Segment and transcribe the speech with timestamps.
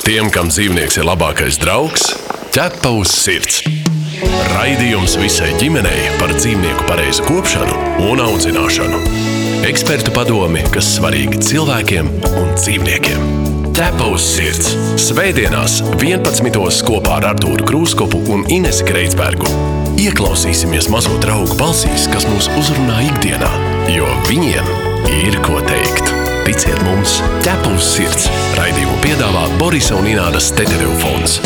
[0.00, 2.06] Tiem, kam dzīvnieks ir labākais draugs,
[2.54, 3.60] ķepa uz sirds.
[4.54, 7.76] Raidījums visai ģimenei par dzīvnieku pareizu kopšanu
[8.08, 9.00] un audzināšanu.
[9.68, 13.26] Ekspertu padomi, kas svarīgi cilvēkiem un dzīvniekiem.
[13.76, 14.72] Ķepa uz sirds.
[15.00, 16.48] Svētdienās, 11.
[16.88, 19.52] kopā ar Artūru Krūskopu un Inesu Kreitsbergu.
[20.00, 23.52] Ieklausīsimies mazo draugu balsīs, kas mūs uzrunā ikdienā,
[23.92, 24.72] jo viņiem
[25.20, 26.19] ir ko teikt.
[26.46, 28.28] Ticiet mums, ķepa uz sirds.
[28.58, 31.38] Raidījumu piedāvā Borisa un Ināras Teterev fonds.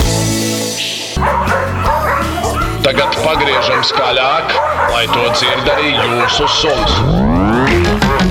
[2.85, 4.55] Tagad pagriežam skaļāk,
[4.93, 7.01] lai to dzird arī jūsu suns.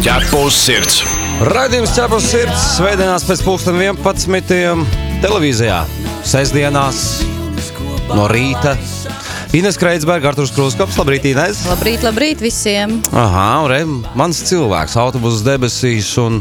[0.06, 1.04] Ķepa uz sirds!
[1.44, 4.86] Radījums ķepus sirds svētdienās pēc pulksten 11.
[5.24, 5.82] televīzijā.
[6.24, 7.00] Sestdienās
[8.14, 8.78] no rīta.
[9.54, 11.60] Ines Kreitsberga, Arturs Kruskops, labrīt, Ines.
[11.70, 12.96] Labrīt, labrīt visiem!
[13.14, 13.84] Aha, un re,
[14.18, 16.40] mans cilvēks, autobusu debesīs un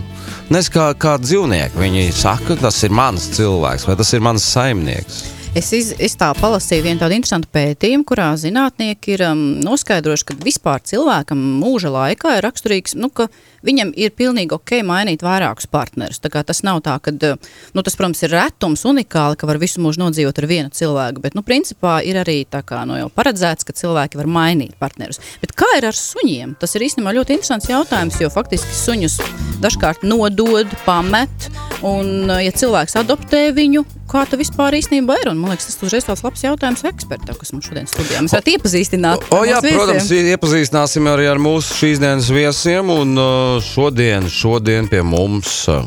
[0.49, 1.77] nes kā, kā dzīvnieki.
[1.77, 5.21] Viņi saka, tas ir mans cilvēks vai tas ir mans saimnieks.
[5.53, 10.37] Es, iz, es tā palasīju vienu tādu interesantu pētījumu, kurā zinātnieki ir um, noskaidrojuši, ka
[10.41, 13.27] vispār cilvēkam mūža laikā ir raksturīgs, nu, ka
[13.61, 16.23] viņam ir pilnīgi ok mainīt vairākus partnerus.
[16.25, 20.41] Tas nav tā, ka, nu, tas, protams, ir retums, unikāli, ka var visu mūžu nodzīvot
[20.41, 24.73] ar vienu cilvēku, bet, nu, principā ir arī kā, nu, paredzēts, ka cilvēki var mainīt
[24.81, 25.21] partnerus.
[25.45, 26.57] Bet kā ir ar suņiem?
[26.65, 29.21] Tas ir īstenībā ļoti interesants jautājums, jo faktiski suņus
[29.61, 31.53] dažkārt nodod, pamet,
[31.85, 35.31] un, ja cilvēks adoptē viņu, kā tas vispār īstenībā ir?
[35.33, 38.23] Un, man liekas, tas uzreiz tāds labs jautājums ekspertam, kas mums šodien studijā.
[38.25, 39.27] Mēs varētu iepazīstināt.
[39.33, 39.79] O, jā, mūsu viesiem.
[39.79, 42.93] protams, iepazīstināsim arī ar mūsu šīs dienas viesiem.
[42.93, 45.87] Un uh, šodien, šodien pie mums, uh,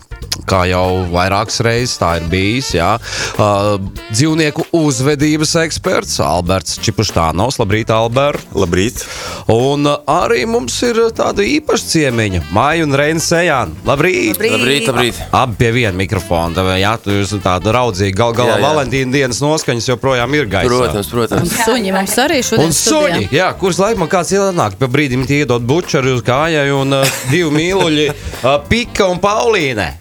[0.50, 3.76] kā jau vairākas reizes tā ir bijis, jā, uh,
[4.12, 7.60] dzīvnieku uzvedības eksperts Alberts Čipuštānovs.
[7.62, 8.56] Labrīt, Albert!
[8.56, 9.04] Labrīt!
[9.52, 13.76] Un arī mums ir tāda īpaša ciemiņa, Maija un Reina Sejāna.
[13.88, 14.42] Labrīt!
[14.42, 15.22] Labrīt, labrīt.
[15.36, 16.66] Abi pie viena mikrofona.
[16.80, 18.05] Jā, tu esi tāda raudzīga.
[18.14, 18.66] Gal galā Jā, jā.
[18.68, 20.70] Valentīna dienas noskaņas joprojām ir gaisā.
[20.70, 21.56] Protams, Un protams.
[21.66, 23.34] suņi mums arī šodien Un suņi, studijā.
[23.40, 27.50] jā, kurš laikam kāds ienāk, pa brīdim tie iedod bučeri uz kājai un uh, divi
[27.56, 29.94] mīluļi, uh, Pika un Paulīne.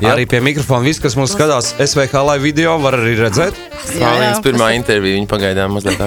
[0.00, 0.14] Jā.
[0.14, 3.56] Arī pie mikrofona viss, kas mums skatās SVH live video, var arī redzēt.
[3.90, 5.98] Frālīnas pirmā intervija, viņa pagaidām mazliet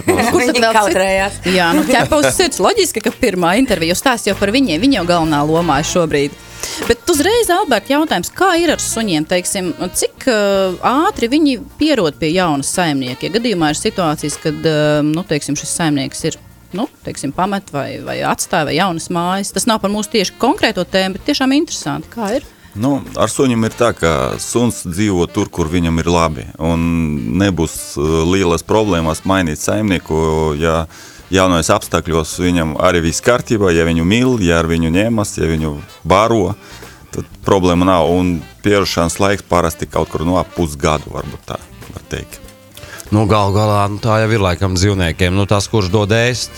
[0.73, 1.41] kautrējās.
[1.53, 2.61] Jā, nu ķepa uz sirds.
[2.63, 4.81] Loģiski, ka pirmā intervija stāsta jau par viņiem.
[4.81, 6.31] Viņi jau galvenā lomā šobrīd.
[6.87, 9.25] Bet uzreiz, Alberta, jautājums, kā ir ar suņiem?
[9.29, 10.77] Teiksim, cik uh,
[11.07, 13.27] ātri viņi pierod pie jaunas saimnieka?
[13.27, 16.39] Ja gadījumā ir situācijas, kad uh, nu, teiksim, šis saimnieks ir
[16.73, 19.53] nu, teiksim, pamet vai, vai atstāja vai jaunas mājas.
[19.53, 22.47] Tas nav par mūsu tieši konkrēto tēmu, bet tiešām interesanti, kā ir.
[22.73, 26.47] Nu, ar sunim ir tā, ka suns dzīvo tur, kur viņam ir labi.
[26.57, 26.85] Un
[27.41, 30.17] nebūs uh, lielas problēmas mainīt saimnieku,
[30.57, 30.85] ja
[31.33, 35.75] jaunais apstākļos viņam arī viss kārtībā, ja viņu mīl, ja ar viņu ņemas, ja viņu
[36.05, 36.53] baro,
[37.13, 38.09] tad problēma nav.
[38.13, 41.59] Un pierošanas laiks parasti kaut kur no ap pusgadu, varbūt tā
[41.93, 42.39] var teikt.
[43.13, 45.35] Nu, gal galā nu, tā jau ir laikam dzīvniekiem.
[45.37, 46.55] Nu, tas, kurš dod ēst,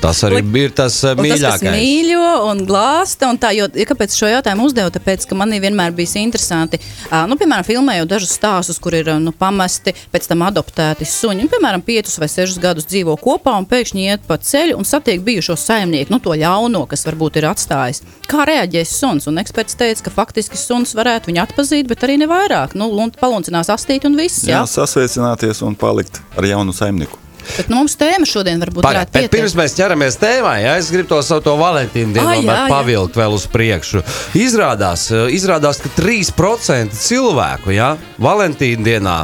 [0.00, 1.72] tas arī ir tas uh, Un tas, mīļākais.
[1.74, 5.94] mīļo un glāsta, un tā, jo, ja kāpēc šo jautājumu uzdevu, tāpēc, ka man vienmēr
[5.96, 6.80] bijis interesanti,
[7.10, 11.50] uh, nu, piemēram, filmējot dažus stāstus, kur ir nu, pamesti, pēc tam adoptēti suņi, un,
[11.52, 15.56] piemēram, piecus vai sešus gadus dzīvo kopā un pēkšņi iet pa ceļu un satiek bijušo
[15.58, 18.02] saimnieku, nu, to ļauno, kas varbūt ir atstājis.
[18.30, 19.26] Kā reaģēs suns?
[19.30, 22.74] Un eksperts teica, ka faktiski suns varētu viņu atpazīt, bet arī ne vairāk.
[22.78, 24.44] Nu, lun- paluncinās astīt un viss.
[24.46, 27.18] Jā, Jā, sasveicināties un palikt ar jaunu saimnieku.
[27.56, 29.32] Bet nu, mums tēma šodien varbūt Pagaid, varētu pieteikt.
[29.36, 32.58] pirms mēs ķeramies tēmai, ja, es gribu to savu to Valentīnu dienu Ah, jā, tomēr
[32.58, 32.66] jā.
[32.72, 34.02] pavilkt vēl uz priekšu.
[34.40, 39.16] Izrādās, eh, izrādās ka 3% cilvēku ja, Valentīna dienā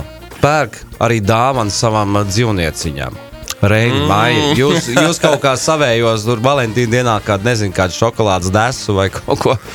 [0.42, 3.20] pērk arī dāvanu savam eh, dzīvnieciņam.
[3.62, 4.08] Reini, mm.
[4.10, 9.06] Maija, jūs, jūs kaut kā savējos tur Valentīna dienā, kādu, nezinu, kādu šokolādes desu vai
[9.14, 9.56] kaut ko.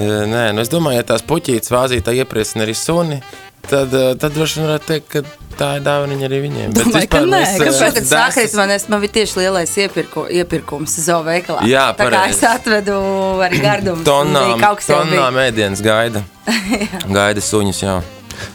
[0.00, 3.18] Nē, nu es domāju, ja tās puķītes vāzītā iepriecina arī suni,
[3.68, 5.22] tad, e, tad droši vien varētu teikt, ka
[5.60, 6.72] tā ir dāvaniņa arī viņiem.
[6.74, 8.54] Bet Domāju, vispār nē, mēs, Kāpēc tas desas- sākās?
[8.56, 11.66] Man, es, man bija tieši lielais iepirku, iepirkums zooveikalā.
[11.68, 12.38] Jā, tā kā pareizi.
[12.38, 12.96] es atvedu
[13.44, 14.04] arī gardumu.
[14.04, 15.20] Tonām, kaut kas jau bija.
[15.20, 16.24] tonām ēdienas gaida.
[17.18, 17.98] gaida suņus, jā.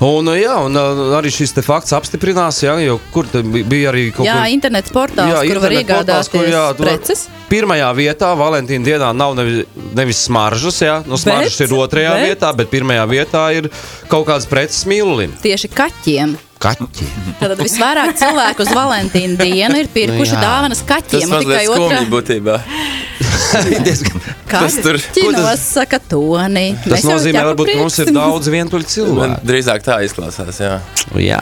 [0.06, 4.38] Un, jā, un uh, arī šis fakts apstiprinās, jā, jo kur bija arī kaut Jā,
[4.42, 4.54] kur...
[4.56, 7.26] internets portāls, Jā, kur var iegādāties kur, jā, preces.
[7.50, 9.64] Pirmajā vietā Valentīna dienā nav nevis,
[9.96, 13.70] nevis smaržas, jā, no smaržas Bet- ir otrajā bet- vietā, bet pirmajā vietā ir
[14.12, 15.36] kaut kādas preces mīlulim.
[15.46, 16.36] Tieši kaķiem.
[16.66, 17.08] Kaķi.
[17.42, 20.44] Tad visvairāk cilvēku uz Valentīna dienu ir pirkuši Nu jā.
[20.48, 21.28] dāvanas Tas kaķiem.
[21.28, 22.60] un mazliet tikai otrā skumji būtībā.
[24.46, 25.00] Tas tur-
[25.34, 26.76] nosaka toni.
[26.86, 29.38] Tas nozīmē, varbūt ka mums ir daudz vientuļu Man cilvēku.
[29.48, 30.74] drīzāk tā izklausās, jā.
[31.22, 31.40] Jā,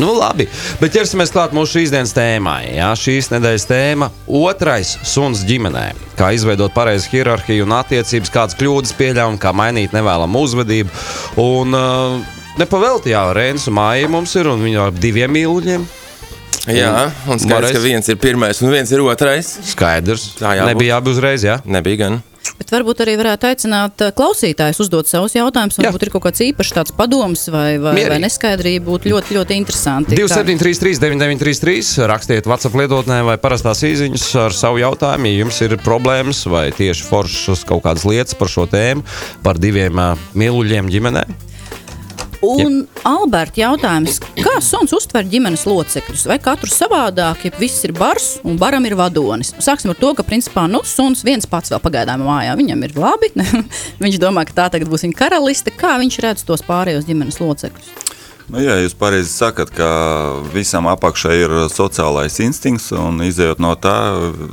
[0.00, 0.46] nu labi.
[0.80, 2.74] Bet ķersimies klāt mūsu šīs dienas tēmai.
[2.76, 4.10] Jā, šīs nedēļas tēma-
[4.46, 5.92] otrais suns ģimenē.
[6.18, 10.90] Kā izveidot pareizu hierarhiju un attiecības, kādas kļūdas pieļaut un kā mainīt nevēlamu uzvedību.
[11.36, 15.86] Un, uh, nepavēlti, jā, Rēns un Māja mums ir, un viņa ar diviem mīluļiem.
[16.66, 17.74] Jā, un skaidrs, Varēs.
[17.76, 19.52] ka viens ir pirmais un viens ir otrais.
[19.70, 20.32] Skaidrs.
[20.40, 20.72] Tā jābūt.
[20.72, 21.60] Nebija jābūt uzreiz, jā.
[21.62, 22.16] Nebija gan.
[22.58, 25.78] Bet varbūt arī varētu aicināt ā, klausītājus uzdot savus jautājumus.
[25.82, 28.10] Varbūt ir kaut kāds īpašs tāds padoms vai, vai, Mierīgi.
[28.10, 28.86] vai neskaidrība.
[28.86, 30.14] Būtu ļoti, ļoti interesanti.
[30.18, 35.26] Kā- 2733, 993, rakstiet WhatsApp lietotnē vai parastās īsiņas ar savu jautājumu.
[35.30, 39.02] Ja jums ir problēmas vai tieši foršas kaut kādas lietas par šo tēmu,
[39.46, 41.26] par diviem uh, mīluļiem ģimenē.
[42.46, 42.76] Un
[43.06, 46.26] Alberta jautājums, kā suns uztver ģimenes locekļus?
[46.30, 49.52] Vai katrs savādāk, ja viss ir bars un baram ir vadonis?
[49.62, 52.54] Sāksim ar to, ka principā nu, suns viens pats vēl pagaidām mājā.
[52.58, 53.32] Viņam ir labi.
[54.04, 55.74] viņš domā, ka tā tagad būs viņa karaliste.
[55.74, 57.94] Kā viņš redz tos pārējos ģimenes locekļus?
[58.46, 59.88] Nu, jā, jūs pareizi sakat, ka
[60.52, 63.96] visam apakšā ir sociālais instinkts, un izējot no tā,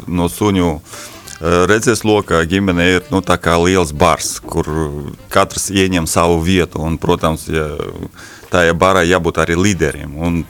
[0.09, 1.03] no suņu eh,
[1.41, 3.21] redzes lokā, ģimene ir nu,
[3.65, 4.67] liels bars, kur
[5.29, 6.81] katrs ieņem savu vietu.
[6.81, 7.69] Un, protams, ja,
[8.51, 10.13] tajā barā jābūt arī līderiem.
[10.17, 10.43] Un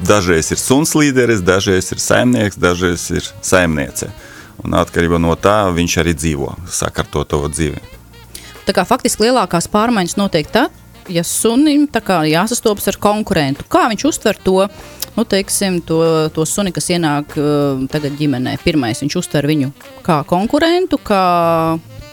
[0.00, 4.10] dažreiz ir suns līderis, dažreiz ir saimnieks, dažreiz ir saimniece.
[4.64, 7.80] Un atkarībā no tā viņš arī dzīvo, sakārto to dzīvi.
[8.68, 10.74] Tā kā faktiski lielākās pārmaiņas notiek tad,
[11.08, 13.64] ja sunim jāsastopas ar konkurentu.
[13.70, 14.66] Kā viņš uztver to,
[15.16, 18.58] nu, teiksim, to, to suni, kas ienāk uh, tagad ģimenē?
[18.64, 19.72] Pirmais, viņš uztver viņu
[20.06, 21.24] kā konkurentu, kā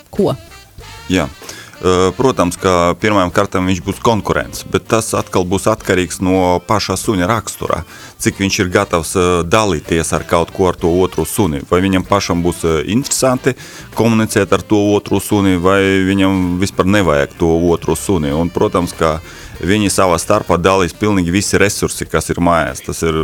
[0.09, 0.33] ko?
[1.11, 1.27] Jā.
[1.27, 1.46] Uh,
[2.18, 7.27] Protams, ka pirmām kārtām viņš būs konkurents, bet tas atkal būs atkarīgs no paša suņa
[7.29, 7.83] rakstura.
[8.18, 11.62] Cik viņš ir gatavs uh, dalīties ar kaut ko ar to otru suni.
[11.69, 13.53] Vai viņam pašam būs uh, interesanti
[13.94, 18.33] komunicēt ar to otru suni, vai viņam vispār nevajag to otru suni.
[18.33, 19.19] Un, protams, ka
[19.62, 22.81] viņi savā starpā dalīs pilnīgi visi resursi, kas ir mājās.
[22.89, 23.21] Tas ir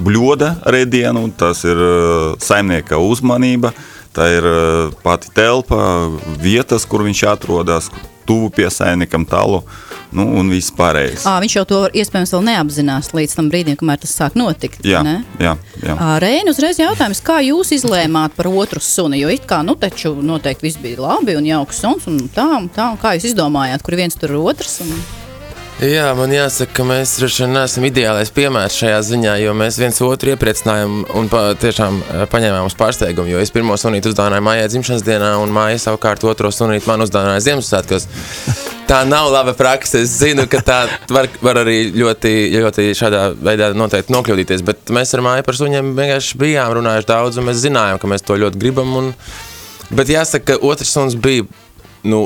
[0.00, 3.74] bļoda rēdienu, tas ir uh, saimnieka uzmanība,
[4.16, 5.78] tā ir uh, pati telpa,
[6.40, 7.90] vietas, kur viņš atrodas,
[8.26, 9.60] tuvu pie saimniekam tālu,
[10.16, 11.26] nu un viss pārējais.
[11.28, 14.82] À, viņš jau to iespējams vēl neapzinās līdz tam brīdim, kamēr tas sāk notikt.
[14.86, 15.20] Jā, ne?
[15.42, 15.98] jā, jā.
[16.22, 19.20] Reina, uzreiz jautājums, kā jūs izlēmāt par otru suni?
[19.22, 22.68] Jo it kā, nu, taču noteikti viss bija labi un jauks suns un tā, un
[22.72, 24.80] tā, un kā jūs izdomājāt, kur viens tur otrs?
[24.86, 25.25] Un...
[25.76, 29.98] Jā, man jāsaka, ka mēs droši vien neesam ideālais piemērs šajā ziņā, jo mēs viens
[30.00, 33.28] otru iepriecinājām un pa, tiešām eh, paņēmām uz pārsteigumu.
[33.28, 37.42] Jo es pirmo sunītu uzdāvināju mājai dzimšanas dienā, un māja savukārt otro sunītu man uzdāvināja
[37.44, 38.08] Ziemassvētkos.
[38.88, 40.00] Tā nav laba praksa.
[40.00, 40.78] Es zinu, ka tā
[41.12, 45.92] var, var arī ļoti, ļoti šādā veidā noteikti nokļūdīties, bet mēs ar māju par suņiem
[46.00, 48.96] vienkārši bijām runājuši daudz, un mēs zinājām, ka mēs to ļoti gribam.
[49.02, 49.12] Un...
[49.92, 51.44] Bet jāsaka, ka otrs suns bija.
[52.06, 52.24] Nu,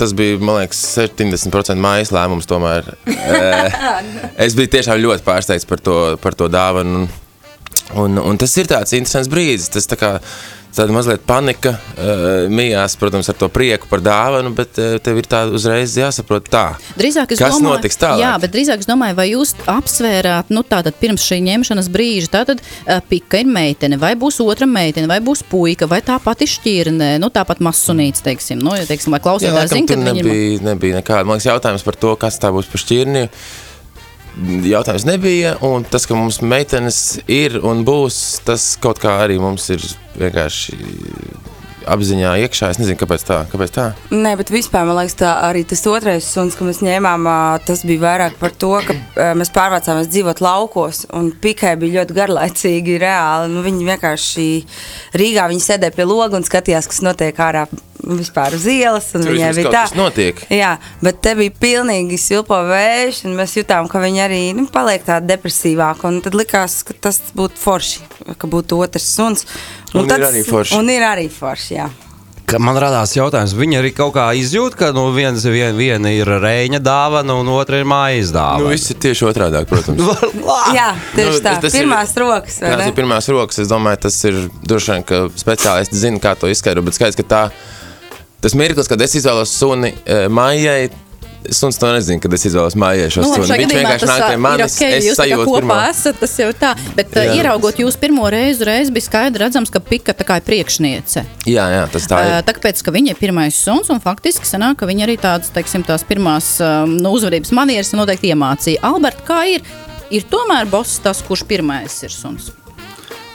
[0.00, 2.48] Tas bija, man liekas, 70% mājas lēmums.
[2.50, 2.94] Tomēr
[3.24, 3.76] Eh,
[4.44, 7.04] es biju tiešām ļoti pārsteigts par to, par to dāvanu.
[7.04, 7.23] Un,
[7.92, 9.72] un, un tas ir tāds interesants brīdis.
[9.74, 10.18] Tas tā kā
[10.74, 15.28] tāda mazliet panika, uh, mījās, protams, ar to prieku par dāvanu, bet uh, tev ir
[15.30, 16.64] tā uzreiz jāsaprot tā.
[16.98, 18.22] Drīzāk es Kas domāju, notiks tālāk?
[18.24, 22.62] Jā, bet drīzāk es domāju, vai jūs apsvērāt, nu tātad pirms šī ņemšanas brīža, tātad
[22.64, 27.14] uh, pika ir meitene, vai būs otra meitene, vai būs puika, vai tā pati šķirne,
[27.22, 30.26] nu tāpat masunīts, teiksim, nu, ja, teiksim, Jā, klausītājs zina, ka viņi ir.
[30.26, 31.28] nebija, nebija nekāda.
[31.28, 33.28] Man liekas, jautājums par to, kas tā būs par šķirni.
[34.34, 39.68] Jautājums nebija, un tas, ka mums meitenes ir un būs, tas kaut kā arī mums
[39.70, 39.84] ir
[40.18, 40.78] vienkārši
[41.86, 42.70] apziņā iekšā.
[42.72, 43.38] Es nezinu, kāpēc tā.
[43.52, 43.86] Kāpēc tā?
[44.10, 47.28] Nē, bet vispār man liekas, tā arī tas otrais suns, ko mēs ņēmām,
[47.68, 51.04] tas bija vairāk par to, ka mēs pārvācāmies dzīvot laukos.
[51.14, 53.52] Un Pikai bija ļoti garlaicīgi, reāli.
[53.54, 54.48] Nu, viņi vienkārši
[55.20, 57.68] Rīgā viņi sēdēja pie loga un skatījās, kas notiek ārā
[58.18, 59.08] vispār uz ielas.
[59.16, 60.42] un Viņai bija tā, kas notiek.
[60.52, 65.04] Jā, bet te bija pilnīgi silpo vējš, un mēs jutām, ka viņi arī nu, paliek
[65.06, 66.04] tādi depresīvāki.
[66.10, 68.00] Un tad likās, ka tas būtu forši,
[68.38, 69.46] ka būtu otrs suns.
[69.94, 70.78] Un ir arī forši.
[70.78, 71.90] Un ir arī forši, jā.
[72.44, 76.28] Ka man radās jautājums, viņi arī kaut kā izjūt, ka nu, viens, vien, viena ir
[76.28, 78.68] rēņa dāvana un otra ir mājas Nu, dāvana.
[78.74, 80.02] viss ir tieši otrādi, protams.
[80.76, 81.54] Jā, tieši Nu, tā.
[81.62, 82.58] tas ir- Pirmās rokas.
[82.60, 82.88] vai Tās ne?
[82.92, 83.58] ir pirmās rokas.
[83.64, 86.84] Es domāju, tas ir droši vien, ka speciālisti zina, kā to izskaidrot.
[86.84, 87.42] Bet skaidrs, ka tā,
[88.44, 90.90] tas mirklis, kad es izvēlos suni eh, mājai,
[91.52, 94.76] suns to nezina, kad es izvēlos mājai šo Nu, šajā Viņš vienkārši nāk pie manis,
[94.76, 95.76] ok, es sajūtu kopā pirmo.
[95.90, 96.72] esat, tas jau tā.
[96.96, 97.24] Bet jā.
[97.38, 101.24] Ieraugot jūs pirmo reizi, uzreiz bija skaidri redzams, ka pika tā kā ir priekšniece.
[101.48, 102.34] Jā, jā, tas tā ir.
[102.48, 106.04] Tāpēc, ka viņa ir pirmais suns, un faktiski sanāk, ka viņa arī tādas, teiksim, tās
[106.08, 106.56] pirmās
[106.88, 108.84] nu, uzvedības manieres noteikti iemācīja.
[108.88, 109.64] Albert, kā ir?
[110.14, 112.52] Ir tomēr boss tas, kurš pirmais ir suns.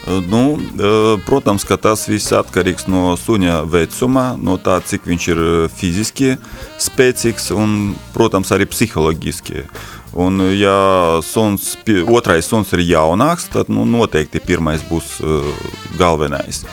[0.10, 5.42] Nu, eh, protams, ka tas viss atkarīgs no suņa vecuma, no tā, cik viņš ir
[5.44, 6.32] eh, fiziski
[6.82, 9.68] spēcīgs un, protams, arī psiholoģiski.
[10.18, 11.76] Un, ja suns,
[12.10, 15.46] otrais suns ir jaunāks, tad nu, noteikti pirmais būs uh,
[16.00, 16.64] galvenais.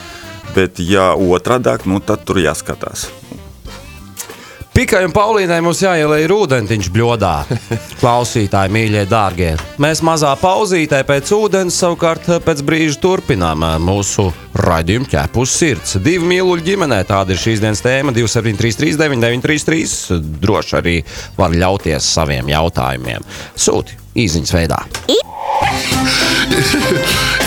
[0.55, 3.05] Bet, ja otradāk, nu, tad tur jāskatās.
[4.77, 7.31] Pikai un Paulīnai mums jāielēj ūdentiņš bļodā.
[8.01, 9.55] Klausītāji, mīļie, dārgie.
[9.81, 15.95] Mēs mazā pauzītē pēc ūdens, savukārt pēc brīža turpinām mūsu raidījumu ķēpu uz sirds.
[16.05, 20.19] Divu mīluļu ģimenē tāda ir šīs dienas tēma 273, 933.
[20.45, 20.95] Droši arī
[21.39, 23.25] var ļauties saviem jautājumiem.
[23.57, 24.83] Sūti īsiņas veidā.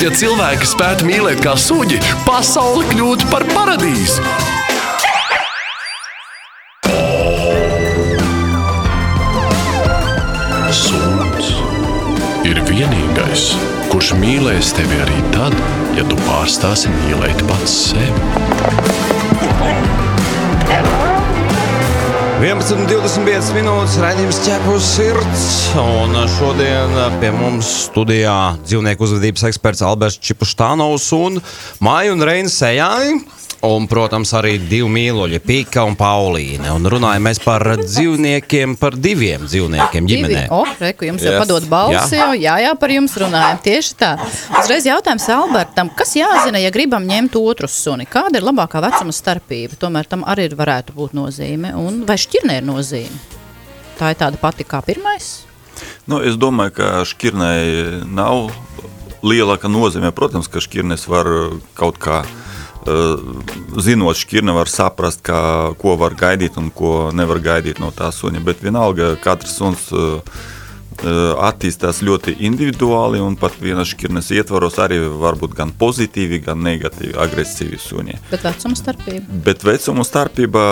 [0.01, 4.70] Ja cilvēki spētu mīlēt kā suģi, pasaule kļūtu par paradīzi.
[12.51, 13.51] Ir vienīgais,
[13.93, 15.55] kurš mīlēs tevi arī tad,
[15.95, 19.11] ja tu pārstāsi mīlēt pats sevi.
[22.41, 25.43] 11,25 minūtes raidījums ķepus sirds.
[25.77, 31.37] Un šodien pie mums studijā dzīvnieku uzvedības eksperts Alberts Čipuštānovs un
[31.85, 33.21] Māja un Reina Sejāni.
[33.61, 36.71] Un, protams, arī divi mīluļi, Pika un Paulīne.
[36.73, 40.45] Un runājam mēs par dzīvniekiem, par diviem dzīvniekiem ģimenē.
[40.57, 41.43] O, reku, jums jau Yes.
[41.43, 43.61] padod balsi, jau, jā, jā, par jums runājam.
[43.61, 44.15] Tieši tā.
[44.63, 48.09] Uzreiz jautājums Albertam, kas jāzina, ja gribam ņemt otru suni?
[48.09, 49.77] Kāda ir labākā vecuma starpība?
[49.77, 51.75] Tomēr tam arī varētu būt nozīme.
[51.77, 53.13] Un vai šķirnē ir nozīme?
[54.01, 55.43] Tā ir tāda pati kā pirmais.
[56.09, 58.55] Nu, es domāju, ka šķirnei nav
[59.21, 60.17] lielāka nozīme.
[60.17, 61.29] Protams, ka šķirnes var
[61.77, 62.50] kaut kā, uh,
[62.87, 68.41] zinot šķirni, var saprast, kā, ko var gaidīt un ko nevar gaidīt no tā suņa.
[68.45, 70.23] Bet vienalga, katrs suns uh,
[71.05, 76.63] uh, attīstās ļoti individuāli, un pat vienas šķirnes ietvaros arī var būt gan pozitīvi, gan
[76.65, 78.19] negatīvi, agresīvi suņi.
[78.31, 79.41] Bet vecuma starpība.
[79.47, 80.65] Bet vecuma starpība,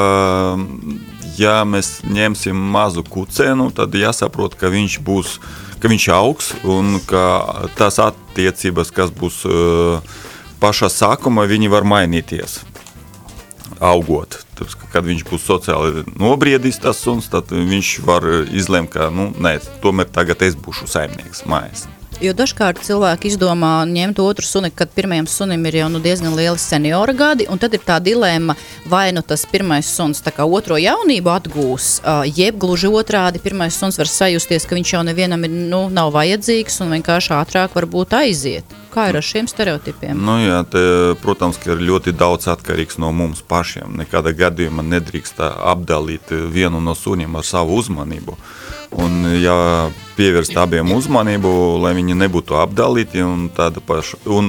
[1.38, 5.36] ja mēs ņemsim mazu kucēnu, tad jāsaprot, ka viņš būs,
[5.82, 7.26] ka viņš augs un ka
[7.78, 10.24] tās attiecības, kas būs uh,
[10.62, 12.60] pašā sākumā, viņi var mainīties.
[13.84, 14.40] Augot.
[14.58, 19.30] Tāpēc, ka, kad viņš būs sociāli nobriedis, tas suns, tad viņš var izlemt, ka, nu,
[19.38, 21.86] nē, tomēr tagad es būšu saimnieks mājās.
[22.18, 26.58] Jo dažkārt cilvēki izdomā ņemt otru suni, kad pirmajam sunim ir jau nu, diezgan lieli
[26.58, 28.56] seniora gadi, un tad ir tā dilemma,
[28.90, 31.86] vai nu tas pirmais suns tā kā otro jaunību atgūs,
[32.34, 36.80] jeb gluži otrādi, pirmais suns var sajusties, ka viņš jau nevienam ir, nu, nav vajadzīgs
[36.82, 38.74] un vienkārši ātrāk varbūt aiziet.
[38.90, 40.18] Kā ir ar šiem stereotipiem?
[40.18, 40.82] Nu, jā, te,
[41.22, 43.94] protams, ka ir ļoti daudz atkarīgs no mums pašiem.
[44.00, 48.34] Nekādā gadījumā nedrīkst apdalīt vienu no suņiem ar savu uzmanību.
[48.96, 49.54] Un, ja
[50.16, 51.50] pievērst abiem uzmanību,
[51.82, 54.48] lai viņi nebūtu apdalīti un, tāda paša, un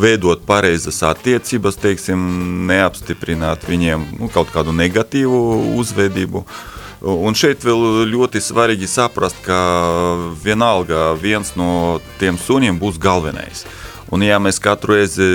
[0.00, 2.22] veidot pareizas attiecības, teiksim,
[2.68, 5.42] neapstiprināt viņiem nu, kaut kādu negatīvu
[5.80, 6.46] uzvedību.
[7.02, 9.58] Un šeit vēl ļoti svarīgi saprast, ka
[10.44, 13.66] vienalga viens no tiem suņiem būs galvenais.
[14.12, 15.26] Un ja mēs katru reizi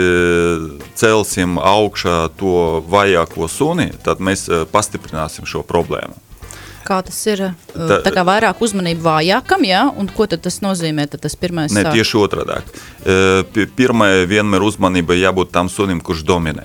[0.96, 6.27] celsim augšā to vajāko suni, tad mēs eh, pastiprināsim šo problēmu.
[6.88, 7.42] Kā tas ir?
[7.76, 11.10] Tā- Tā kā vairāk uzmanību vājākam, jā, un ko tas nozīmē?
[11.12, 12.62] Tad tas pirmais sāk- tieši otrādi.
[13.76, 16.64] Pirmā vienmēr uzmanība jābūt tam sunim, kurš dominē.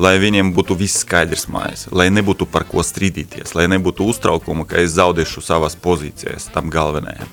[0.00, 4.76] Lai viņiem būtu viss skaidrs mājās, lai nebūtu par ko strīdīties, lai nebūtu uztraukuma, ka
[4.80, 7.28] es zaudēšu savas pozīcijas tam galvenajam.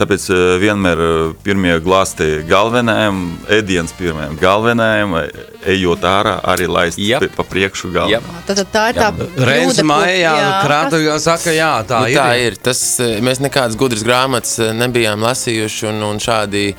[0.00, 3.18] Tāpēc eh, vienmēr eh, pirmie glāzti galvenajam,
[3.52, 7.26] ēdienas pirmajam galvenajam, e- ejot ārā, arī laist Jep.
[7.36, 8.30] pa priekšu galvenajam.
[8.48, 9.10] Tad, tad tā ir tā
[9.44, 12.16] Reins kļūda, ko- Maijā jā, krāta saka, jā, tā Nu, ir.
[12.16, 12.56] tā ir.
[12.56, 12.80] Tas,
[13.28, 16.70] mēs nekādas gudras grāmatas nebijām lasījuši, un, un šādi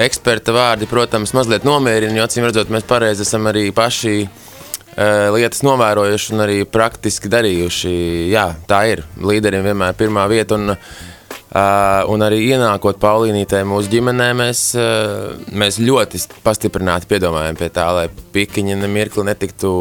[0.00, 5.60] eksperta vārdi, protams, mazliet nomierina, jo acīm redzot, mēs pareizi esam arī paši eh, lietas
[5.68, 7.96] novērojuši un arī praktiski darījuši.
[8.32, 9.04] Jā, tā ir.
[9.20, 10.56] Līderiem vienmēr ir pirmā vieta.
[10.56, 11.13] Un, Uh,
[12.10, 18.08] un arī ienākot Paulīnītē mūsu ģimenē, mēs, uh, mēs ļoti pastiprināti piedomājam pie tā, lai
[18.34, 19.74] pikiņa nemirkli netiktu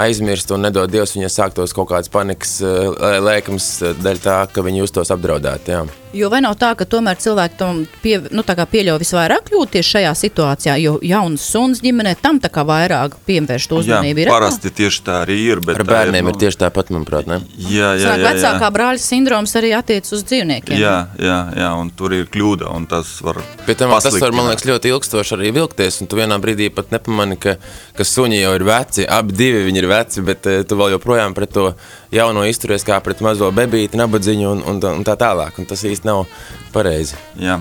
[0.00, 4.64] aizmirst un nedod Dievs viņai sāktos kaut kāds panikas uh, lēkums uh, dēļ tā, ka
[4.64, 5.76] viņi justos apdraudēti.
[5.76, 6.01] Jā.
[6.12, 10.12] Jo vai nav tā, ka tomēr cilvēki tam pie, nu, tā pieļauj visvairāk kļūties šajā
[10.18, 14.24] situācijā, jo jauns suns ģimenē tam tā kā vairāk pievērš to Jā, uzmanību?
[14.24, 15.62] Ir parasti tieši tā arī ir.
[15.64, 17.30] bet Ar tā bērniem nu, ir tieši tāpat, manuprāt.
[17.30, 17.40] Ne?
[17.56, 18.28] Jā, jā, jā, jā.
[18.28, 20.76] vecākā brāļa sindroms arī attiec uz dzīvniekiem.
[20.80, 24.50] Jā, jā, jā, un tur ir kļūda, un tas var Pie tam tas var, man
[24.50, 27.56] liekas, ļoti ilgstoši arī vilkties, un tu vienā brīdī pat nepamani, ka,
[27.96, 31.36] ka suņi jau ir veci, abi divi viņi ir veci, bet eh, tu vēl joprojām
[31.36, 31.68] pret to
[32.12, 36.01] jauno izturies kā pret mazo bebīti, nabadziņu un, un, un tā tālāk, un tas īsti
[36.08, 36.26] nav
[36.74, 37.18] pareizi.
[37.40, 37.60] Jā.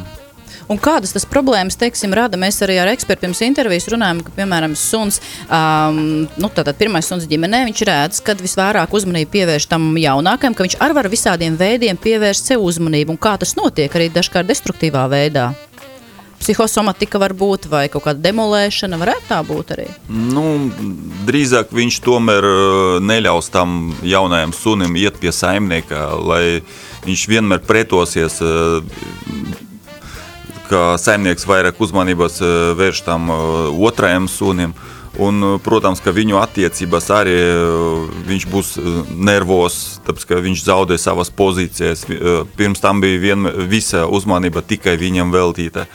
[0.71, 2.39] Un kādas tas problēmas, teiksim, rada?
[2.39, 5.97] Mēs arī ar ekspertu pirms intervijas runājam, ka, piemēram, suns, um,
[6.39, 10.77] nu, tātad pirmais suns ģimenē, viņš redz, kad visvairāk uzmanību pievērš tam jaunākajam, ka viņš
[10.85, 13.17] ar var visādiem veidiem pievērst sev uzmanību.
[13.17, 15.49] Un kā tas notiek arī dažkārt destruktīvā veidā?
[16.41, 19.87] Psihosomatika var būt, vai kaut kāda demolēšana, varētu tā būt arī.
[20.09, 20.45] Nu,
[21.27, 26.61] drīzāk viņš tomēr uh, neļaus tam jaunajam sunim iet pie saimnieka, lai
[27.05, 28.81] viņš vienmēr pretosies, uh,
[30.71, 34.75] ka saimnieks vairāk uzmanības uh, vērš tam uh, otrajam sunim.
[35.19, 40.63] Un, uh, protams, ka viņu attiecības arī uh, viņš būs uh, nervos, tāpēc ka viņš
[40.63, 42.05] zaudē savas pozīcijas.
[42.07, 45.85] Uh, Pirms tam bija vien, visa uzmanība tikai viņam veltīta.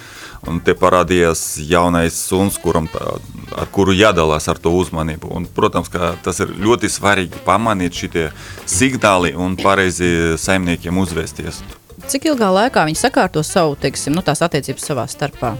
[0.47, 3.17] Un te parādījās jaunais suns, kuram tā,
[3.59, 5.31] ar kuru jādalās ar to uzmanību.
[5.35, 8.29] Un, protams, ka tas ir ļoti svarīgi pamanīt šitie
[8.63, 11.63] signāli un pareizi saimniekiem uzvēsties.
[12.07, 15.57] Cik ilgā laikā viņi sakārto savu, teiksim, nu, tās attiecības savā starpā?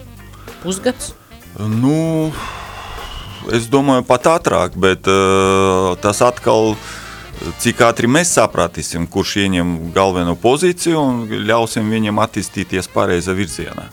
[0.63, 1.15] Pusgads?
[1.59, 2.31] Nu,
[3.51, 6.77] es domāju, pat ātrāk, bet uh, tas atkal,
[7.63, 13.89] cik ātri mēs sapratīsim, kurš ieņem galveno pozīciju un ļausim viņam attīstīties pareizā virzienā.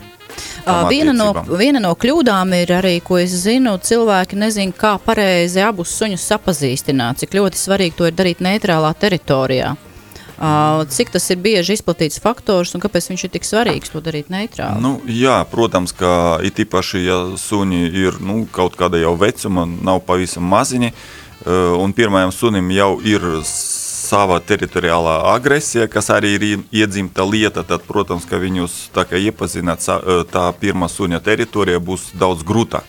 [0.89, 5.95] Viena no, viena no kļūdām ir arī, ko es zinu, cilvēki nezina, kā pareizi abus
[5.97, 9.73] suņus sapazīstināt, cik ļoti svarīgi to ir darīt neitrālā teritorijā.
[10.89, 14.81] Cik tas ir bieži izplatīts faktors un kāpēc viņš ir tik svarīgs to darīt neitrāli?
[14.83, 20.01] Nu, jā, protams, ka it īpaši, ja suņi ir nu, kaut kāda jau vecuma, nav
[20.07, 20.91] pavisam maziņi,
[21.79, 23.23] un pirmajam sunim jau ir
[24.03, 28.89] sava teritoriālā agresija, kas arī ir ie- iedzimta lieta, tad, protams, ka viņus
[30.03, 32.87] eh, tā pirmā suņa teritorija būs daudz grūtāk.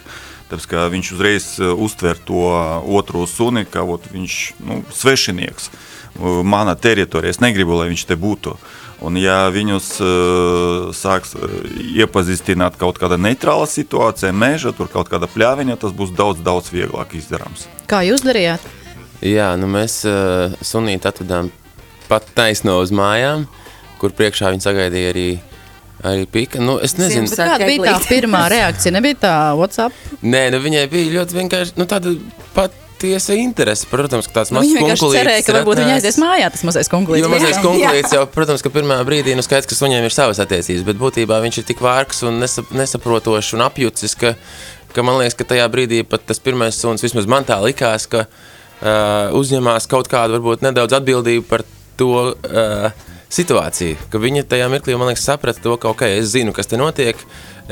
[0.51, 2.45] Tāpēc, viņš uzreiz uztver to
[2.99, 5.71] otro suni, ka ot, viņš nu, svešinieks,
[6.45, 8.53] mana teritorija, es negribu, lai viņš te būtu.
[9.05, 11.35] Un ja viņus uh, sāks
[11.97, 17.17] iepazīstināt kaut kāda neitrāla situācija, meža, tur kaut kāda pļāviņa, tas būs daudz, daudz vieglāk
[17.19, 17.67] izdarāms.
[17.91, 18.63] Kā jūs darījāt?
[19.25, 21.49] Jā, nu mēs uh, sunīti atvedām
[22.11, 23.47] pat taisno uz mājām,
[24.01, 25.29] kur priekšā viņi sagaidīja arī,
[26.05, 26.61] arī pika.
[26.61, 27.39] Nu, es nezinu, Sims.
[27.41, 28.93] Kāda bija tā pirmā reakcija?
[28.93, 29.97] Nebija tā WhatsApp?
[30.21, 32.13] Nē, nu viņai bija ļoti vienkārši nu, tāda
[32.53, 33.89] patiesa interese.
[33.89, 36.05] Protams, ka tāds Nu, mazs vienkārši kunkulītis cerēja, ka ir varbūt viņi atnācis.
[36.11, 37.25] aizies mājā, tas mazais kunglītis.
[37.25, 40.85] Jo mazais kunglītis jau, protams, ka pirmā brīdī, nu skaidrs, ka suņiem ir savas attiecības,
[40.91, 44.37] bet būtībā viņš ir tik vārgs un nesap, nesaprotošs un apjucis, ka,
[44.93, 48.27] ka man liekas, ka tajā brīdī pat tas pirmais suns, vismaz man tā likās, ka
[48.29, 51.63] uh, uzņemās kaut kādu varbūt nedaudz atbildību par
[51.99, 56.55] to uh, situāciju, ka viņa tajā mirklī, man liekas, saprata to, ka, ok, es zinu,
[56.55, 57.19] kas te notiek,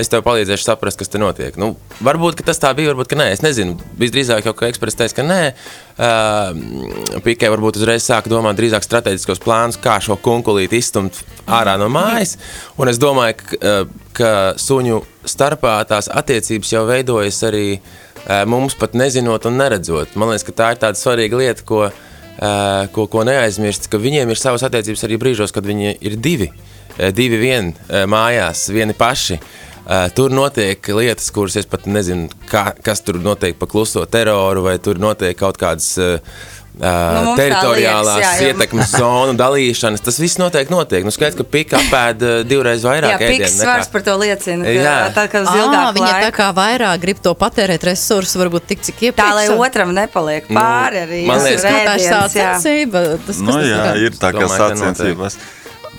[0.01, 1.57] es tev palīdzēšu saprast, kas te notiek.
[1.61, 3.77] Nu, varbūt, tas tā bija, varbūt, nē, es nezinu.
[4.01, 9.43] Visdrīzāk jau, ka ekspress teica, ka nē, uh, Pikai varbūt uzreiz sāka domāt drīzāk strateģiskos
[9.45, 12.39] plānus, kā šo kunkulīti izstumt ārā no mājas,
[12.81, 18.12] un es domāju, ka, uh, ka suņu starpā tās attiecības jau veidojas arī uh,
[18.47, 20.15] mums pat nezinot un neredzot.
[20.19, 24.31] Man liekas, ka tā ir tāda svarīga lieta, ko, uh, ko, ko neaizmirst, ka viņiem
[24.31, 29.41] ir savas attiecības arī brīžos, kad viņi ir divi, uh, divi vien mājās, vieni paši.
[30.15, 34.77] Tur notiek lietas, kuras es pat nezinu, kā, kas tur notiek pa kluso teroru, vai
[34.79, 36.37] tur notiek kaut kādas uh,
[36.73, 40.01] Nu, tā teritoriālās liekas, jā, ietekmes zonu dalīšanas.
[40.07, 41.05] Tas viss noteikti notiek.
[41.05, 44.65] Nu, skaidrs, ka pika apēda divreiz Jā, vairāk piks ēdienu svars par to liecina.
[44.65, 44.95] Ka, Jā.
[45.19, 46.37] tā kā uz ilgāku viņa tā laiku.
[46.41, 49.21] kā vairāk grib to patērēt resursus, varbūt tik cik iepriekš.
[49.21, 51.21] Tā, lai otram nepaliek pāri arī.
[51.29, 52.21] man uz liekas, Nu, tā ir jā.
[52.25, 53.05] sācensība.
[53.27, 55.37] Tas, Nu, jā, ir tā kā ka sacensības.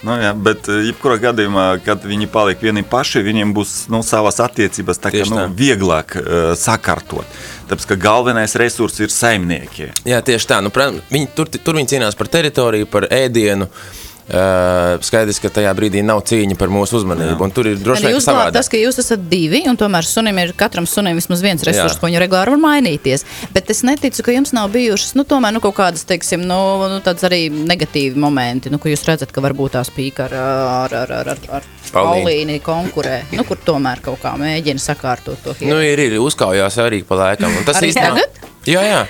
[0.04, 4.42] Nu, jā, bet, eh, jebkurā gadījumā, kad viņi paliek vieni paši, viņiem būs nu, savas
[4.44, 5.48] attiecības tā Tieši nu, tā.
[5.56, 7.26] vieglāk uh, sakārtot.
[7.70, 9.92] Tāpēc, ka galvenais resurs ir saimnieki.
[10.04, 10.62] Jā, tieši tā.
[10.63, 13.70] Nu, pra- viņi, tur, tur viņi cīnās par teritoriju, par ēdienu.
[13.72, 17.50] Uh, skaidrs, ka tajā brīdī nav cīņa par mūsu uzmanību.
[17.54, 18.54] Tur ir droši vien savādāk.
[18.56, 22.08] tas, ka jūs esat divi, un tomēr sunim ir katram sunim vismaz viens resurs, ko
[22.08, 23.26] viņu regulāri var mainīties.
[23.54, 26.60] Bet es neticu, ka jums nav bijušas, nu, tomēr, nu, kaut kādas, teiksim, nu,
[26.90, 31.16] nu arī negatīvi momenti, nu, kur jūs redzat, ka varbūt tās pīka ar, ar, ar,
[31.22, 32.60] ar, ar, ar Paulīnu.
[32.64, 37.16] Konkurē, nu, kur tomēr kaut kā mēģina sakārtot to Nu, ir, ir uzkaujās arī pa
[37.20, 37.52] laikam.
[37.58, 38.50] un Tas Arī īstenībā- tagad?
[38.66, 39.02] Jā, jā.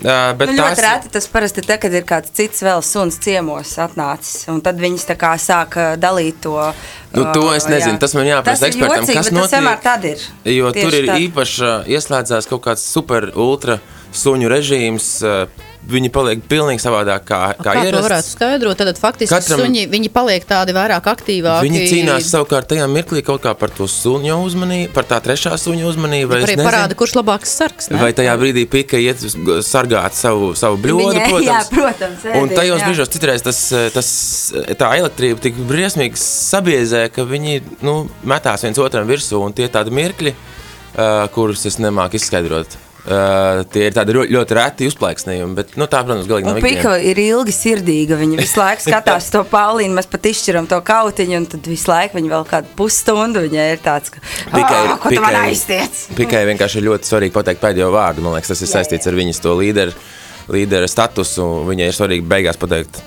[0.00, 3.18] Uh, bet Nu, tās, ļoti reti tas parasti ir, kad ir kāds cits vēl suns
[3.22, 4.46] ciemos atnācis.
[4.50, 6.56] Un tad viņas tā kā sāk dalīt to.
[7.12, 9.58] Nu, to es nezinu, tas man jāprasa ekspertam, jocīgi, kas bet tas notiek.
[9.58, 10.24] vienmēr tad ir.
[10.48, 11.26] Jo Tieši tur ir tad.
[11.26, 13.78] īpaši ieslēdzās kaut kāds super ultra
[14.16, 15.10] suņu režīms.
[15.82, 18.36] Viņi paliek pilnīgi savādāk kā, kā, Kā to varētu ierasts.
[18.36, 18.76] skaidrot?
[18.78, 21.66] Tad faktiski Katram- suņi, viņi paliek tādi vairāk aktīvāki.
[21.66, 25.82] Viņi cīnās savukārt tajā mirklī kaut kā par to suņu uzmanību, par tā trešā suņa
[25.90, 26.28] uzmanību.
[26.30, 27.90] vai Arī parāda, kurš labāks sargs.
[27.90, 27.98] ne?
[27.98, 29.34] Vai tajā brīdī pika iet uz-
[29.66, 31.46] sargāt savu, savu bļodu, Viņai, protams.
[31.50, 33.60] jā, protams, Un ēdienu, tajos brīžos citreiz tas,
[33.92, 34.08] tas,
[34.78, 39.42] tā elektrība tik briesmīgi sabiezē, ka viņi nu, metās viens otram virsū.
[39.42, 40.32] Un tie tādi mirkļi,
[40.94, 42.78] uh, kurus es nemāku izskaidrot.
[43.02, 46.98] Uh, tie ir tādi ļoti reti uzplaiksnījumi, bet nu, tā, protams, galīgi nav Pika ikdiena.
[47.10, 48.14] ir ilgi sirdīga.
[48.20, 49.96] Viņa visu laiku skatās to Paulīnu.
[49.96, 53.42] Mēs pat izšķiram to kautiņu, un tad visu laiku viņa vēl kādu pusstundu.
[53.48, 55.98] Viņai ir tāds, ka, Pikai "Ā, ir- ko tu man Pikai- aiztiec?
[56.20, 58.22] Pikai vienkārši ir ļoti svarīgi pateikt pēdējo vārdu.
[58.22, 59.96] Man liekas, tas ir saistīts ar viņas to līderu,
[60.54, 61.48] līderu statusu.
[61.66, 63.02] Viņai ir svarīgi beigās pateikt,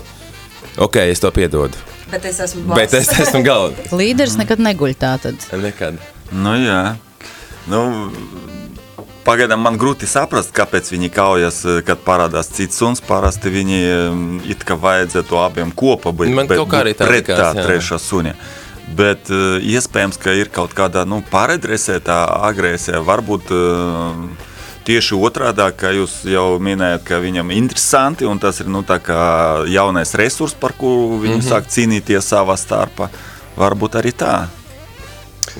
[0.75, 1.79] ok, es to piedodu.
[2.11, 3.95] Bet es esmu Bet es esmu galvenais.
[3.95, 5.39] Līderis nekad neguļ tā tad.
[5.55, 6.03] Nekad.
[6.35, 6.97] Nu, jā.
[7.71, 8.11] Nu,
[9.25, 13.01] pagaidām man grūti saprast, kāpēc viņi kaujas, eh, kad parādās cits suns.
[13.01, 17.27] Parasti viņi em, it kā vajadzētu abiem kopā būt Man kaut kā arī tā pret
[17.27, 18.35] tā trešā suņa.
[18.95, 22.99] Bet uh, iespējams, ka ir kaut kāda nu, paredresēta agresija.
[23.01, 24.19] Varbūt uh,
[24.85, 30.13] tieši otrādi, kā jūs jau minējāt, ka viņam ir interesanti un tas ir nu, jaunais
[30.13, 31.49] resurs, par kuru viņi mm -hmm.
[31.49, 33.09] sāk cīnīties savā starpā.
[33.57, 34.45] Varbūt arī tā.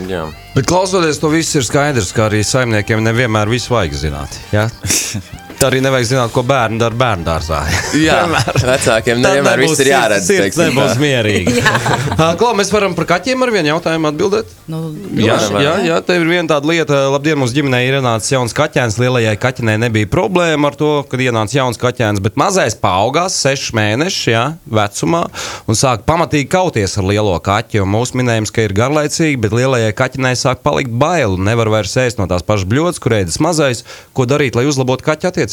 [0.10, 0.26] Jā.
[0.56, 4.40] Bet klausoties to viss, ir skaidrs, ka arī saimniekiem nevienmēr visu vajag zināt.
[4.52, 4.68] Ja?
[5.56, 7.62] Tā arī nevajag zināt, ko bērni dara bērnu dārzā.
[8.06, 8.18] Jā,
[8.60, 10.28] vecākiem nevienmēr viss ir jāredz.
[10.28, 11.62] Teiksim nebūs mierīgi.
[12.40, 14.52] Klau, mēs varam par kaķiem ar vienu jautājumu atbildēt?
[14.72, 14.82] Nu,
[15.16, 15.62] Jā, varam.
[15.64, 17.00] jā, jā, tev ir viena tāda lieta.
[17.14, 18.98] Labdien, mums ģimenē ir ienācis jauns kaķēns.
[19.00, 24.28] Lielajai kaķenei nebija problēma ar to, kad ienāca jauns kaķēns, bet mazais paaugās, sešus mēnešus
[24.34, 25.24] jā, vecumā,
[25.72, 27.86] un sāk pamatīgi kauties ar lielo kaķi.
[27.96, 32.20] Mūsu minējums, ka ir garlaicīgi, bet lielajai kaķenei sāk palikt bail un nevar vairs ēst
[32.20, 33.86] no tās pašas bļodas, kur ēdas mazais.
[34.18, 35.45] Ko darīt, lai uzlabotu kaķa attiecības?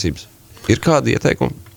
[0.70, 1.72] Ir kādi ieteikumi?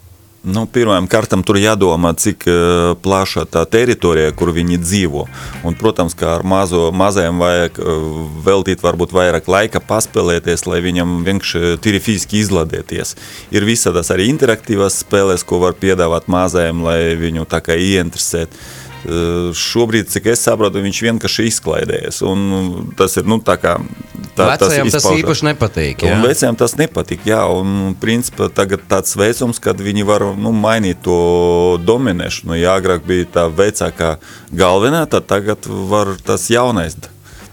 [0.45, 5.23] Nu, Pirmām kārtām tur jādomā, cik uh, plaša tā teritorija, kur viņi dzīvo.
[5.65, 8.03] Un, protams, ka ar mazo, mazajiem vajag uh,
[8.45, 13.15] veltīt varbūt vairāk laika paspēlēties, lai viņam vienkārši tīri fiziski izlādēties.
[13.57, 18.53] Ir visādas arī interaktīvas spēles, ko var piedāvāt mazajiem, lai viņu tā kā ieinteresēt.
[19.05, 22.21] Uh, Šobrīd, cik es saprotu, viņš vienkārši izklaidējas.
[22.25, 23.75] Un Tas ir nu, tā kā.
[24.35, 25.21] Tā, Vecajam tas izpaužas.
[25.23, 26.03] īpaši nepatīk.
[26.03, 26.15] jā.
[26.15, 27.23] Un veciem tas nepatīk.
[27.29, 32.57] Jā, un principā tagad tāds veicums, kad viņi var nu, mainīt to dominēšanu.
[32.59, 34.17] Ja agrāk bija tā vecākā
[34.51, 36.97] galvenā, tad tagad var tas jaunais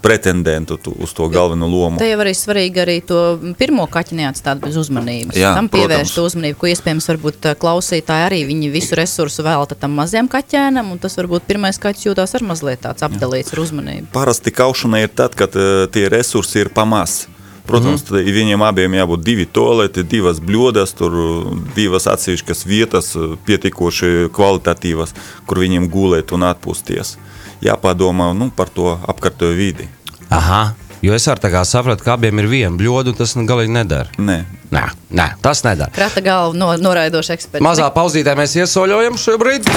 [0.02, 1.98] pretendentu tu- uz to galveno lomu.
[1.98, 5.36] Te jau arī svarīgi arī to pirmo kaķi neatstāt bez uzmanības.
[5.38, 9.94] Jā, tam pievērst uzmanību, ko iespējams varbūt ā, klausītāji arī viņi visu resursu velta tam
[9.94, 14.10] mazajam kaķēnam, un tas varbūt pirmais kaķis jūtās ar mazliet tāds apdalīts ar uzmanību.
[14.12, 17.28] Parasti kaušana ir tad, kad uh, tie resursi ir pamaz.
[17.62, 18.26] Protams, mm.
[18.34, 25.14] viņiem abiem jābūt divi toleti, divas bļodas, tur uh, divas atsevišķas vietas, uh, pietiekoši kvalitatīvas,
[25.46, 27.14] kur viņiem gulēt un atpūsties.
[27.62, 29.86] Jāpadomā nu, par to apkārtējo vidi.
[30.32, 30.72] Aha,
[31.04, 34.10] jo es arī sapratu, ka abiem ir viena bļoda, un tas nu galīgi nedara.
[34.18, 35.92] Nē, Nē, nē, tas nedara.
[35.92, 37.64] Krata galva no, noraidoša eksperta.
[37.64, 39.68] Mazā pauzītē mēs iesaļojam šobrīd.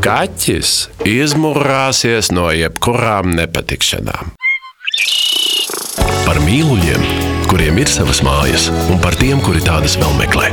[0.00, 0.72] Kaķis
[1.04, 4.32] izmurāsies no jebkurām nepatikšanām.
[6.24, 7.04] Par mīluļiem,
[7.52, 10.52] kuriem ir savas mājas, un par tiem, kuri tādas vēl meklē.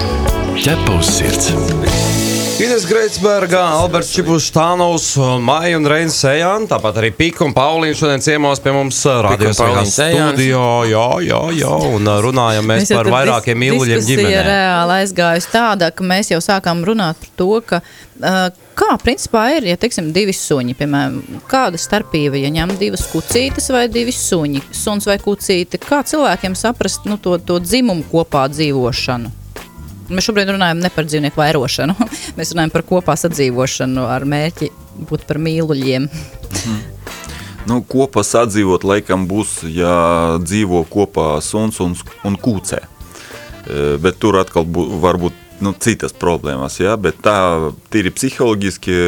[0.60, 2.25] Ķepa uz sirds!
[2.56, 5.10] Ines Greitsberga, Alberts Čipustānovs,
[5.44, 9.92] Maija un Reinas Sejāna, tāpat arī Pika un Paulīna šodien ciemos pie mums radios Paulīna
[9.92, 10.38] Sejāns.
[10.38, 10.62] studijā.
[10.88, 14.42] Jā, jā, jā, un ā, runājam mēs jau par vairākiem mīluļiem ģimenē.
[14.48, 18.42] reāli aizgājusi tāda, ka mēs jau sākām runāt par to, ka uh,
[18.80, 23.90] kā principā ir, ja teiksim, divi suņi, piemēram, kāda starpība, ja ņem divas kucītes vai
[23.92, 29.42] divi suņi, suns vai kucīte, kā cilvēkiem saprast nu, to, to dzimumu kopā dzīvošanu?
[30.10, 31.96] Mēs šobrīd runājam ne par dzīvnieku vairošanu,
[32.38, 34.70] mēs runājam par kopā sadzīvošanu ar mērķi
[35.10, 36.10] būt par mīluļiem.
[37.70, 39.96] nu, kopā sadzīvot laikam būs, ja
[40.44, 42.84] dzīvo kopā suns un, un kūcē.
[42.86, 46.78] E, Bet tur atkal bū, var būt nu, citas problēmas.
[46.80, 46.96] Ja?
[47.02, 49.08] Bet tā tīri psiholoģiski e,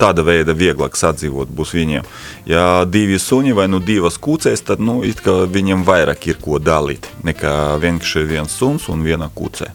[0.00, 2.08] tāda veida vieglāk sadzīvot būs viņiem.
[2.50, 7.78] Ja divi suņi vai nu divas kūcēs, tad nu, viņiem vairāk ir ko dalīt nekā
[7.82, 9.70] vienkārši viens suns un viena kūcē.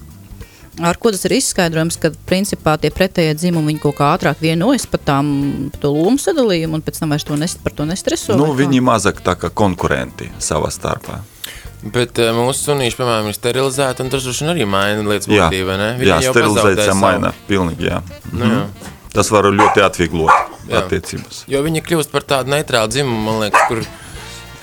[0.77, 4.85] Ar ko tas ir izskaidrojams, ka principā tie pretējie dzimumi viņi kaut kā ātrāk vienojas
[4.89, 5.31] par tām
[5.81, 8.37] to lomu sadalījumu un pēc tam vairs to nes, par to nestreso?
[8.37, 11.23] Nu, viņi mazāk tā kā konkurenti savā starpā.
[11.81, 15.47] Bet uh, mūsu sunīši, piemēram, ir sterilizēti, un tas droši vien arī maina lietas Jā,
[15.47, 15.89] būtību, ne?
[16.01, 17.33] Viņi jā jau sterilizācija maina.
[17.49, 18.01] Pilnīgi, jā.
[18.33, 18.93] Nu, jā.
[19.13, 20.33] Tas var ļoti atvieglot
[20.67, 20.81] Jā.
[20.83, 21.45] attiecības.
[21.49, 23.81] Jo viņi kļūst par tādu neitrālu dzimumu, man liekas, kur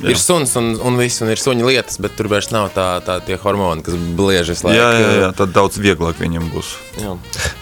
[0.05, 0.12] jā.
[0.14, 3.19] ir suns un, un viss, un ir suņa lietas, bet tur vairs nav tā, tā
[3.25, 4.79] tie hormoni, kas bliežas laiku.
[4.79, 6.75] Jā, jā, jā, tad daudz vieglāk viņam būs.
[7.01, 7.14] jā.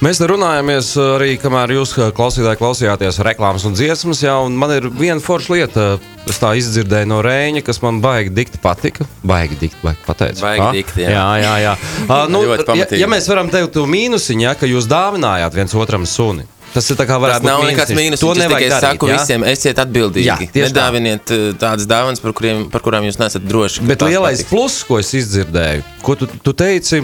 [0.02, 4.88] Mēs runājamies arī, kamēr jūs ā, klausītāji klausījāties reklāmas un dziesmas, jā, un man ir
[4.90, 5.87] viena forša lieta,
[6.28, 9.07] es tā izdzirdēju no Rēņa, kas man baigi dikti patika.
[9.26, 10.42] Baigi dikti, baigi pateicu.
[10.44, 10.72] Baigi Ha?
[10.74, 11.11] dikti, jā.
[11.14, 11.28] jā.
[11.42, 11.76] Jā, jā,
[12.09, 12.42] Ā, nu,
[12.78, 16.87] ja, ja mēs varam teikt to mīnusiņu, ja, ka jūs dāvinājāt viens otram suni, Tas
[16.88, 18.22] ir tā kā varētu nav būt nekāds mīnus.
[18.22, 18.87] To nevajag darīt.
[18.87, 19.18] saku jā?
[19.20, 20.28] visiem, esiet atbildīgi.
[20.28, 20.70] Jā, tieši tā.
[20.70, 23.85] Nedāviniet uh, tādas dāvanas, par, kuriem, par kurām jūs nesat droši.
[23.88, 24.52] Bet lielais patiks.
[24.52, 27.02] pluss, ko es izdzirdēju, ko tu, tu teici,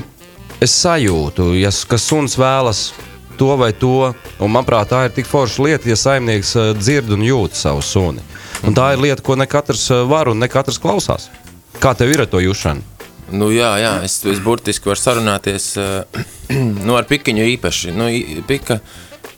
[0.64, 2.88] es sajūtu, ja, suns vēlas
[3.38, 4.12] to vai to.
[4.42, 8.24] Un, manuprāt, tā ir tik forša lieta, ja saimnieks eh, dzird un jūt savu suni.
[8.66, 11.28] Un tā ir lieta, ko ne katrs eh, var un ne katrs klausās.
[11.78, 12.96] Kā tev ir ar to jūšanu?
[13.38, 16.22] Nu, jā, jā, es, es burtiski varu sarunāties uh,
[16.86, 17.92] nu, ar pikiņu īpaši.
[17.94, 18.08] Nu,
[18.48, 18.80] pika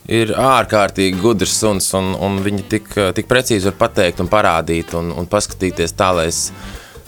[0.09, 5.11] ir ārkārtīgi gudrs suns, un, un viņi tik, tik precīzi var pateikt un parādīt un,
[5.13, 6.47] un paskatīties tā, lai es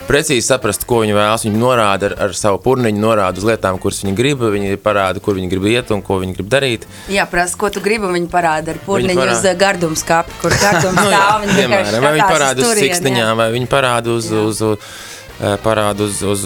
[0.08, 1.46] precīzi saprastu, ko viņi vēlas.
[1.48, 5.38] Viņi norāda ar, ar savu purniņu, norāda uz lietām, kuras viņi grib, viņi parāda, kur
[5.40, 6.88] viņi grib iet un ko viņi grib darīt.
[7.12, 9.38] Jā, prasa, ko tu gribi, viņi parāda ar purniņu parāda.
[9.40, 11.44] uz eh, gardums kapi, kur gardums Nu, jā, stāv.
[11.46, 12.96] viņi piemēram, vai viņi parāda uz turieni, jā.
[12.98, 14.98] siksniņām, vai viņi parāda uz, uz, uz,
[15.40, 16.44] eh, parāda uz, uz,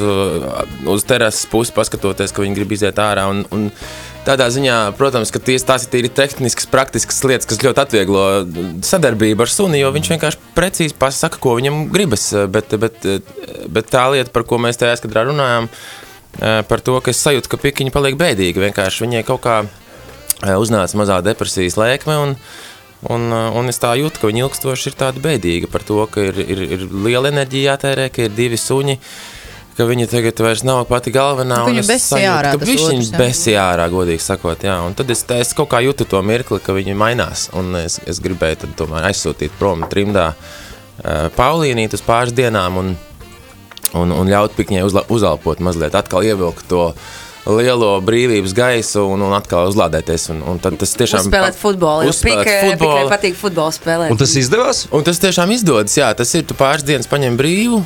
[0.98, 3.28] uz terases pusi, paskatoties, ka viņi grib iziet ārā.
[3.34, 3.72] Un, un
[4.28, 8.26] tādā ziņā, protams, ka ties, tās ir tīri tehniskas, praktiskas lietas, kas ļoti atvieglo
[8.86, 12.30] sadarbību ar suni, jo viņš vienkārši precīzi pasaka, ko viņam gribas.
[12.52, 13.08] Bet, bet,
[13.72, 17.52] bet tā lieta, par ko mēs tajā skatā runājām, eh, par to, ka es sajūtu,
[17.52, 18.66] ka pikiņi paliek bēdīgi.
[18.68, 22.24] Vienkārši viņai kaut kā eh, uznāca mazā depresijas lēkme.
[22.26, 22.36] Un,
[23.06, 26.24] Un, uh, un es tā jūtu, ka viņi ilgstoši ir tādi bēdīgi par to, ka
[26.32, 28.98] ir, ir, ir liela enerģija jātērē, ka ir divi suņi,
[29.78, 31.60] ka viņi tagad vairs nav pati galvenā.
[31.62, 33.20] Ka un viņu es besī sajūtu, ārā ka viņš otrs, viņu jā.
[33.22, 34.64] besī ārā, godīgi sakot.
[34.66, 34.78] Jā.
[34.88, 37.48] Un tad es, es kaut kā jūtu to mirkli, ka viņi mainās.
[37.58, 42.92] Un es, es gribēju tad tomēr aizsūtīt prom trimdā uh, Paulīnīt uz pāris dienām un,
[43.94, 46.90] un, un ļaut pikņai uzla, uzalpot mazliet, atkal ievilkt to
[47.48, 50.32] lielo brīvības gaisu un, un atkal uzlādēties.
[50.34, 52.10] Un, un tad tas tiešām Uzspēlēt futbolu.
[52.12, 52.98] Uzspēlēt Pika- futbolu.
[52.98, 54.12] Pikai patīk futbolu spēlēt.
[54.12, 54.84] Un tas izdevās?
[54.92, 56.44] Un tas tiešām izdodas, jā, tas ir.
[56.50, 57.86] Tu pāris dienas paņem brīvu.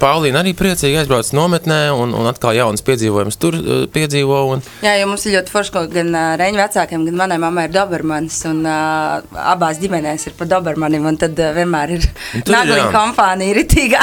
[0.00, 4.38] Paulīna arī priecīgi aizbrauc nometnē, un, un atkal jaunas piedzīvojumus tur uh, piedzīvo.
[4.54, 7.66] Un, Jā, jo mums ir ļoti forši, ka gan uh, Reņģa vecākiem, gan manai mammai
[7.68, 8.38] ir Dobermanis.
[8.48, 9.20] Un uh,
[9.54, 11.06] abās ģimenēs ir pa Dobermanim.
[11.10, 14.02] Un tad uh, vienmēr ir tur, nagliņa kompānija ritīgā.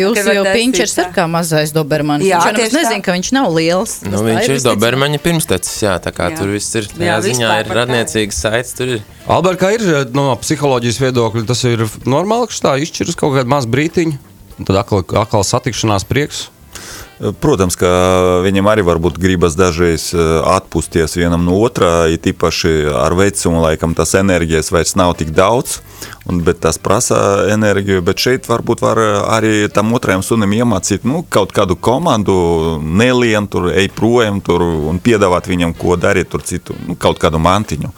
[0.00, 2.28] Jūs ka var jau piņķers ir kā mazais dobermanis.
[2.28, 3.00] Jā, Viņš jau tieši tā.
[3.08, 3.96] ka viņš nav liels.
[4.04, 4.78] nu, Tas tā viņš ir visticamāk.
[4.84, 6.38] Dobermaņa pirmstecis, jā, tā kā Jā.
[6.40, 6.88] tur viss ir.
[6.98, 9.02] Jā, Jā, ziņā ir radniecīgas saites, tur ir.
[9.30, 13.48] Alberts, kā ir eh, no psiholoģijas viedokļa, tas ir normāli, ka tā izšķiras kaut kāda
[13.50, 14.18] maza brītiņa,
[14.58, 16.48] un tad atkal, atkal satikšanās prieks.
[17.40, 17.88] Protams, ka
[18.42, 23.94] viņam arī varbūt gribas dažreiz eh, atpūsties vienam no otrā, it īpaši ar vecumu, laikam
[23.94, 25.78] tas enerģijas vairs nav tik daudz,
[26.26, 29.00] un, bet tas prasa enerģiju, bet šeit varbūt var
[29.38, 32.34] arī tam otrajam sunim iemācīt nu, kaut kādu komandu,
[32.82, 37.38] nelien tur, ej projām tur un piedāvāt viņam, ko darīt tur citu, nu, kaut kādu
[37.38, 37.94] mantiņu.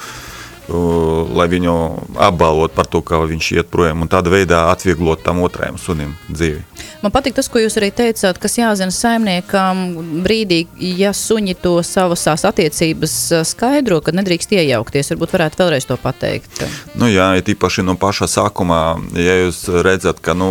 [0.69, 1.75] Uh, Lai viņu
[2.23, 6.63] apbalvot par to, ka viņš iet projām, un tādā veidā atvieglot tam otrajam sunim dzīvi.
[7.03, 9.83] Man patīk tas, ko jūs arī teicāt, kas jāzina saimniekam
[10.25, 10.65] brīdī,
[10.97, 15.13] ja suņi to savas tās attiecības uh, skaidro, kad nedrīkst iejaukties.
[15.15, 16.65] Varbūt varētu vēlreiz to pateikt.
[16.97, 18.81] Nu, jā, ir īpaši no paša sākuma,
[19.15, 20.51] ja jūs redzat, ka nu,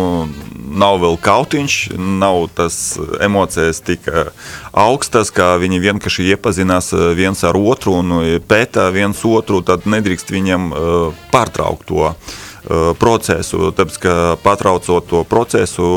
[0.76, 2.76] nav vēl kautiņš, nav tas
[3.24, 4.30] emocijas tik eh,
[4.76, 9.88] augstas, ka viņi vienkārši iepazinās eh, viens ar otru un eh, pētā viens otru, tad
[9.88, 15.90] nedrīkst viņam eh, pārtraukt to eh, procesu, tāpēc, ka patraucot to procesu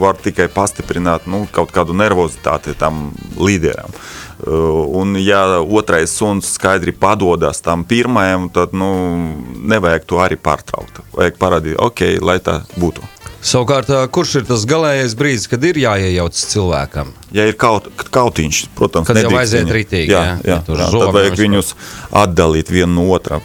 [0.00, 3.08] var tikai pastiprināt nu, kaut kādu nervozitāti tam
[3.40, 3.94] līderam.
[4.38, 8.88] Uh, Un, ja otrais suns skaidri padodas tam pirmajam, tad nu,
[9.66, 11.02] nevajag to arī pārtraukt.
[11.14, 13.02] Vajag parādīt, ok, lai tā būtu.
[13.38, 17.12] Savukārt, eh, kurš ir tas galīgais brīdis, kad ir jāiejaucas cilvēkam?
[17.34, 20.40] Ja ir kaut, kautiņš, protams, Kad jau aiziet ritīgi, jā, jā?
[20.42, 21.74] jā, jā, tad vajag viņus
[22.10, 23.38] atdalīt vienu no otra,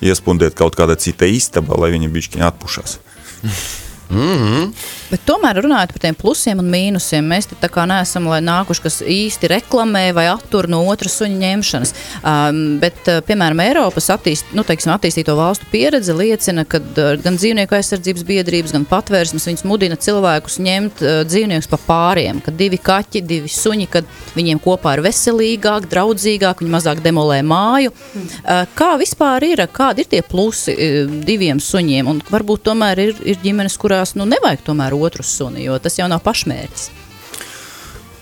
[0.00, 2.98] iespundēt kaut kāda cita istaba, lai viņi bišķiņi atpušās.
[4.08, 9.50] Bet tomēr runājot par tiem plusiem un mīnusiem, mēs tā kā neesam nākuši, kas īsti
[9.52, 11.92] reklamē vai attur no otras suņa ņemšanas.
[12.22, 17.36] Um, bet, uh, piemēram, Eiropas attīst, nu, teiksim, attīstīto valstu pieredze liecina, ka uh, gan
[17.40, 22.80] dzīvnieku aizsardzības biedrības, gan patvērsmes viņas mudina cilvēkus ņemt uh, dzīvniekus pa pāriem, kad divi
[22.80, 27.92] kaķi, divi suņi, kad viņiem kopā ir veselīgāk, draudzīgāk, viņi mazāk demolē māju.
[27.92, 32.08] Uh, kā vispār ir, kādi ir tie plusi uh, diviem suņiem?
[32.08, 36.06] Un varbūt tomēr ir, ir ģimenes, kurās nu, nevajag tomēr otru suni, jo tas jau
[36.06, 36.90] nav pašmērķis.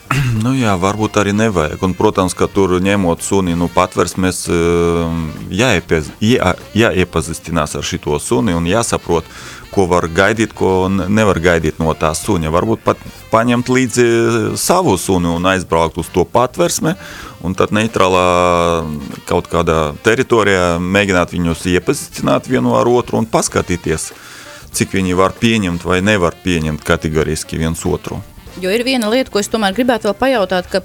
[0.44, 1.82] Nu jā, varbūt arī nevajag.
[1.84, 5.16] Un, protams, ka tur ņemot suni no patversmes, eh,
[5.52, 9.28] jāiepaz, jā, jāiepazīstinās ar šo suni un jāsaprot,
[9.74, 12.48] ko var gaidīt, ko ne- nevar gaidīt no tā suņa.
[12.54, 14.06] Varbūt pat paņemt līdzi
[14.56, 16.94] savu suni un aizbraukt uz to patversmi,
[17.44, 18.86] un tad neitrālā
[19.26, 24.12] kaut kādā teritorijā mēģināt viņus iepazīstināt vienu ar otru un paskatīties,
[24.72, 28.22] cik viņi var pieņemt vai nevar pieņemt kategoriski viens otru.
[28.56, 30.80] Jo ir viena lieta, ko es tomēr gribētu vēl pajautāt, ka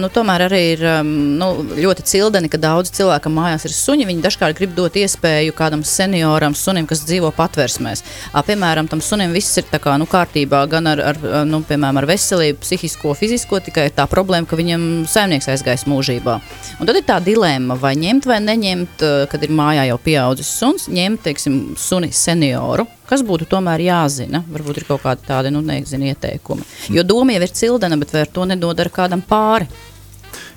[0.00, 4.06] nu, tomēr arī ir nu, ļoti cildeni, ka daudz cilvēku mājās ir suņi.
[4.08, 8.00] Viņi dažkārt grib dot iespēju kādam senioram, sunim, kas dzīvo patversmēs.
[8.48, 12.62] Piemēram, tam sunim viss ir kā, nu, kārtībā, gan ar, ar, nu, piemēram, ar veselību,
[12.64, 16.38] psihisko, fizisko, tikai tā problēma, ka viņam saimnieks aizgājis mūžībā.
[16.80, 20.88] Un tad ir tā dilemma, vai ņemt vai neņemt, kad ir mājā jau pieaudzis suns,
[20.88, 22.88] ņemt, teiksim, suni senioru.
[23.10, 24.44] Kas būtu tomēr jāzina?
[24.46, 26.66] Varbūt ir kaut kādi tādi, nu, nezinu, ieteikumi.
[26.94, 29.66] Jo doma jau ir cildena, bet vai ar to nedodara kādam pāri?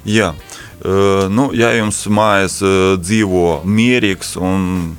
[0.06, 4.94] Jā, uh, nu, ja jums mājās uh, dzīvo mierīgs un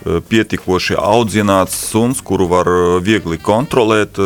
[0.00, 2.68] pietiekoši audzināts suns, kuru var
[3.04, 4.16] viegli kontrolēt,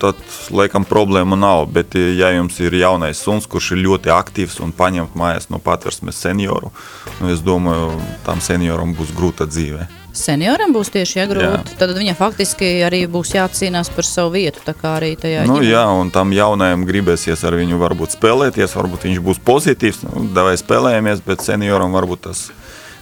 [0.00, 0.20] tad
[0.52, 1.66] laikam problēma nav.
[1.72, 6.20] Bet, ja jums ir jaunais suns, kurš ir ļoti aktīvs un paņemt mājās no patversmes
[6.20, 6.72] senioru,
[7.20, 7.94] nu, es domāju,
[8.28, 9.88] tam senioram būs grūta dzīve.
[10.14, 11.24] Senioram būs tieši Jā.
[11.24, 14.62] jāgrūt, tad viņam faktiski arī būs jācīnās par savu vietu.
[14.64, 15.66] Nu, ģimenē.
[15.66, 20.54] jā, un tam jaunajam gribēsies ar viņu varbūt spēlēties, varbūt viņš būs pozitīvs, nu, davai
[20.60, 22.46] spēlējamies, bet senioram varbūt tas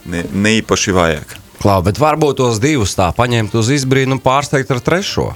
[0.08, 1.36] ne, ne īpaši vajag.
[1.62, 5.28] Klau, bet varbūt tos divus tā paņemt uz izbrīnu un pārsteigt ar trešo.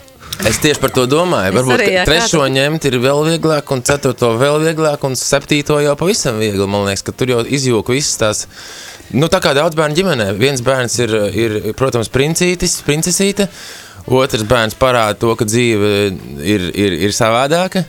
[0.44, 1.54] Es tieši par to domāju.
[1.54, 5.16] Es Varbūt arī, jā, trešo kādu- ņemt ir vēl vieglāk, un ceturto vēl vieglāk, un
[5.16, 6.66] septīto jau pavisam viegli.
[6.68, 8.46] Man liekas, ka tur jau izjūka visas tās.
[9.12, 10.36] Nu, tā kā daudz bērnu ģimenē.
[10.36, 13.48] Viens bērns ir, ir protams, princiītis, princesīte.
[14.06, 16.12] Otrs bērns parāda to, ka dzīve
[16.44, 17.84] ir, ir, ir savādāka.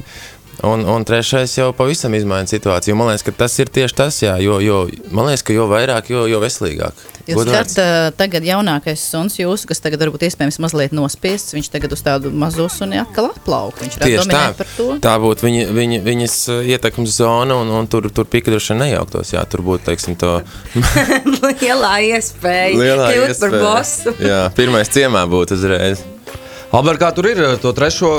[0.66, 2.96] Un, un trešais jau pavisam izmaina situāciju.
[2.98, 4.80] Man liekas, ka tas ir tieši tas, jā, jo, jo,
[5.14, 7.04] man liekas, ka jo vairāk, jo, jo veselīgāk.
[7.28, 11.94] Jūs skatāt, uh, tagad jaunākais suns jūsu, kas tagad varbūt iespējams mazliet nospiests, viņš tagad
[11.94, 13.84] uz tādu mazo suni atkal atplauka.
[13.84, 14.88] Viņš Tieši tā, par to.
[15.04, 16.38] tā būtu viņa, viņa, viņas
[16.72, 19.36] ietekmes zona, un, un tur, tur pika droši vien nejauktos.
[19.36, 20.40] Jā, tur būtu, teiksim, to
[21.68, 24.16] Lielā iespēja kļūt par bosu.
[24.24, 26.02] Jā, pirmais ciemā būtu uzreiz.
[26.72, 28.16] Albert, kā tur ir ar to trešo?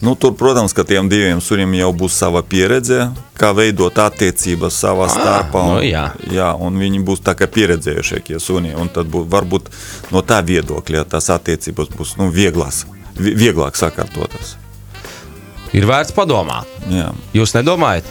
[0.00, 3.08] Nu, tur, protams, ka tiem diviem sunim jau būs sava pieredze,
[3.38, 5.62] kā veidot attiecības savā starpā.
[5.66, 6.04] nu un- jā.
[6.30, 8.74] jā, un viņi būs tā kā pieredzējušie suni.
[8.74, 9.66] un Tad bū, varbūt
[10.12, 12.84] no tā viedokļa tās attiecības būs nu, vieglās,
[13.16, 14.54] vi- vieglāk sakārtotas.
[15.72, 16.64] Ir vērts padomāt.
[16.88, 17.12] Jā.
[17.34, 18.04] Jūs nedomājat?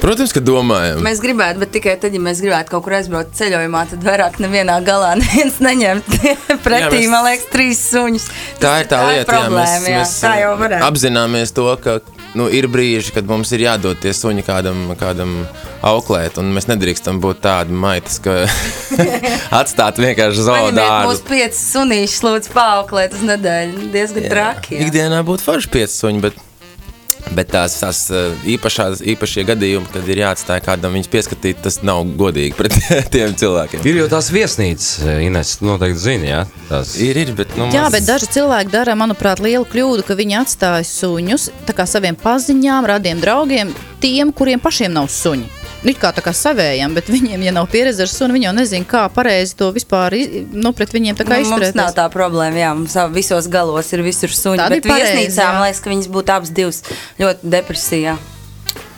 [0.00, 1.02] Protams, ka domājam.
[1.04, 4.78] Mēs gribētu, bet tikai tad, ja mēs gribētu kaut kur aizbraukt ceļojumā, tad vairāk nevienā
[4.86, 6.08] galā neviens neņemt
[6.64, 8.28] pretī, Jā, mēs- man liekas, trīs suņus.
[8.62, 10.06] Tā ir tā lieta, jā, problēma, jā.
[10.24, 10.86] tā jau varētu.
[10.88, 11.98] apzināmies to, ka
[12.38, 15.36] nu, ir brīži, kad mums ir jādod tie suņi kādam, kādam
[15.84, 18.38] auklēt, un mēs nedrīkstam būt tādi maitas, ka
[19.60, 21.08] atstāt vienkārši Paņemiet zoodārdu.
[21.10, 23.88] mūsu piecas sunīšas, lūdzu, paauklēt uz nedēļu.
[23.94, 24.76] Diezgan traki.
[24.78, 24.86] jā.
[24.88, 26.38] Ikdienā būtu forši pieci suņi, bet,
[27.36, 32.02] bet tās, tās uh, īpašās, īpašie gadījumi, kad ir jāatstāj kādam viņus pieskatīt, tas nav
[32.20, 32.76] godīgi pret
[33.14, 33.84] tiem cilvēkiem.
[33.86, 34.90] Ir jau tās viesnīcas,
[35.26, 36.42] Ines, noteikti zini, jā?
[36.70, 36.94] Tās...
[37.02, 40.38] Ir, ir, bet, nu, Jā, mums- bet daži cilvēki dara, manuprāt, lielu kļūdu, ka viņi
[40.42, 45.59] atstāja suņus tā kā saviem paziņām, radiem draugiem, tiem, kuriem pašiem nav suņi.
[45.80, 48.52] Nu, it kā tā kā savējām, bet viņiem, ja nav pieredze ar sunu, viņi jau
[48.52, 50.12] nezina, kā pareizi to vispār
[50.52, 51.78] nu, pret viņiem tā kā Nu, mums izturēties.
[51.78, 52.58] nav tā problēma.
[52.60, 54.60] Jā, mums visos galos ir visur suņi.
[54.60, 55.52] Tāda Bet pareizi, viesnīcā jā.
[55.56, 56.82] man liekas, ka viņas būtu abas divas
[57.22, 58.18] ļoti depresijā.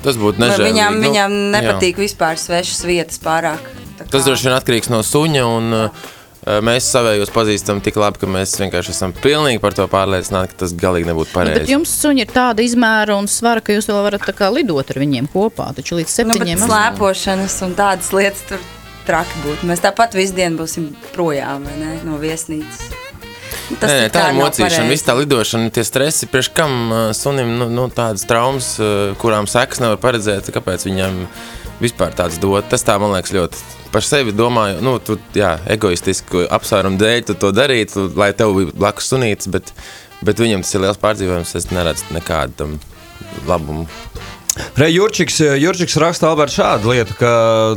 [0.03, 0.73] Tas būtu nežēlīgi.
[0.73, 1.51] Viņām, Nu, viņām jā.
[1.55, 3.62] nepatīk vispār svešas vietas pārāk.
[4.11, 5.45] Tas droši vien atkarīgs no suņa.
[5.47, 6.11] Un, uh,
[6.42, 10.72] Mēs savējos pazīstam tik labi, ka mēs vienkārši esam pilnīgi par to pārliecināti, ka tas
[10.74, 11.70] galīgi nebūtu Nu, bet pareizi.
[11.70, 14.98] jums suņi ir tāda izmēra un svara, ka jūs vēl varat tā kā lidot ar
[14.98, 15.68] viņiem kopā.
[15.76, 18.59] Taču līdz Nu, septiņiem slēpošanas un tādas lietas tur
[19.07, 19.70] traki būtu.
[19.70, 22.90] Mēs tāpat visu dienu būsim projām vai ne, no viesnīcas.
[23.70, 24.90] Nu, Nē, nē, tā ir mocīšana, pareizi.
[24.90, 28.74] viss tā lidošana, tie stresi, priekš kam sunim nu, nu, tādas traumas,
[29.22, 31.22] kurām sekas nevar paredzēt, kāpēc viņam
[31.83, 32.68] vispār tāds dot.
[32.71, 37.38] Tas tā, man liekas, ļoti par sevi domāju, nu, tu, jā, egoistisku apsvērumu dēļ tu
[37.38, 39.75] to darītu, lai tev būtu blakus sunīts, bet,
[40.25, 42.79] bet viņam tas ir liels pārdzīvojums, es neredzu nekādu tam
[43.49, 43.88] labumu.
[44.77, 47.29] Re, Jurčiks, Jurčiks raksta Alberts šādu lietu, ka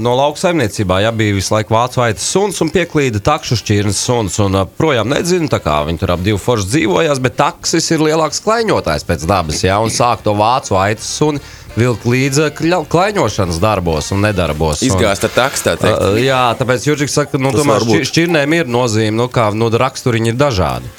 [0.04, 4.36] no lauka saimniecībā jā, bija visu laiku vācu aitas suns un pieklīda takšu šķirnes suns.
[4.44, 8.04] Un uh, projām nezinu, tā kā viņi tur ap divu foršu dzīvojās, bet taksis ir
[8.04, 11.40] lielāks klaiņotājs pēc dabas, jā, un sāk to vācu aitas suni
[11.76, 14.82] vilkt līdz kļa- klaiņošanas darbos un nedarbos.
[14.82, 15.76] Un- Izgāzt ar takstā.
[15.76, 18.00] Uh, jā, tāpēc Jurčiks saka, ka nu, tomēr būt.
[18.00, 20.92] šķir, šķirnēm ir nozīme, nu, kā nu, raksturiņi ir dažādi.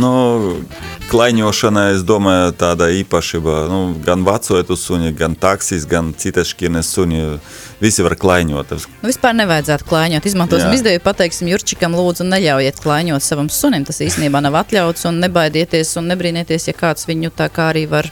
[0.00, 0.64] Nu,
[1.10, 3.56] klaiņošana, es domāju, tāda īpašība.
[3.70, 7.22] Nu, gan vecojot suņi, gan taksis, gan citas šķirnes suņi.
[7.82, 8.70] Visi var klaiņot.
[9.02, 10.24] Nu, vispār nevajadzētu klāņot.
[10.30, 13.84] Izmantosim izdevību, pateiksim Jurčikam, lūdzu, neļaujiet klāņot savam sunim.
[13.84, 18.08] Tas īstenībā nav atļauts un nebaidieties un nebrīnieties, ja kāds viņu tā kā arī var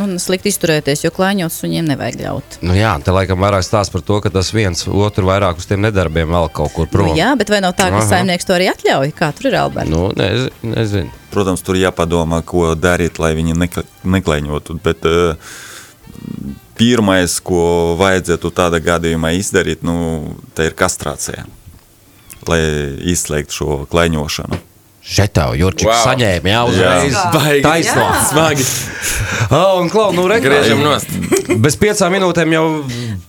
[0.00, 2.58] nu, slikti izturēties, jo klāņot suņiem nevajag ļaut.
[2.64, 5.82] Nu, jā, te laikam vairāk stāsta par to, ka tas viens otru vairāk uz tiem
[5.84, 7.10] nedarbiem vēl kaut kur prom.
[7.12, 8.08] Nu, jā, bet vai nav tā, ka Aha.
[8.14, 9.12] saimnieks to arī atļauj?
[9.18, 9.92] Kā tur ir Alberts?
[9.92, 10.72] Nu, nezinu.
[10.74, 11.12] nezinu.
[11.30, 13.86] protams, tur jāpadomā, ko darīt, lai viņi nekla-
[14.16, 14.78] neklaiņotu.
[14.82, 15.36] Bet uh,
[16.80, 21.44] pirmais, ko vajadzētu tādā gadījumā izdarīt, nu, tā ir kastrācija,
[22.48, 22.60] lai
[23.12, 24.58] izslēgtu šo klaiņošanu.
[25.02, 26.04] Šetau, Jurčik, Wow.
[26.04, 27.14] saņēma, jā, uzreiz.
[27.64, 28.06] Taisno.
[28.30, 28.64] Smagi.
[29.50, 31.08] Oh, un klau, nu, rekrā, Griežam nost.
[31.58, 32.64] Bez piecām minūtēm jau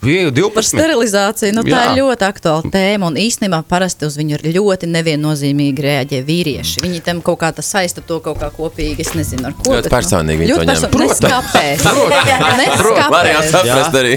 [0.04, 0.68] bija Par 12.
[0.76, 1.86] sterilizāciju nu, tā Jā.
[1.96, 3.08] ir ļoti aktuāla tēma.
[3.08, 6.84] Un īstenībā parasti uz viņu ir ļoti neviennozīmīgi reaģē vīrieši.
[6.84, 9.00] Viņi tam kaut kā tā saista to kaut kā kopīgi.
[9.02, 9.72] Es nezinu, ar ko.
[9.72, 10.68] Ļoti bet, nu, personīgi viņi to ņem.
[10.68, 11.88] perso- Nes kāpēc.
[12.60, 13.52] Nes Varējāt kāpēc.
[13.56, 14.14] saprast arī.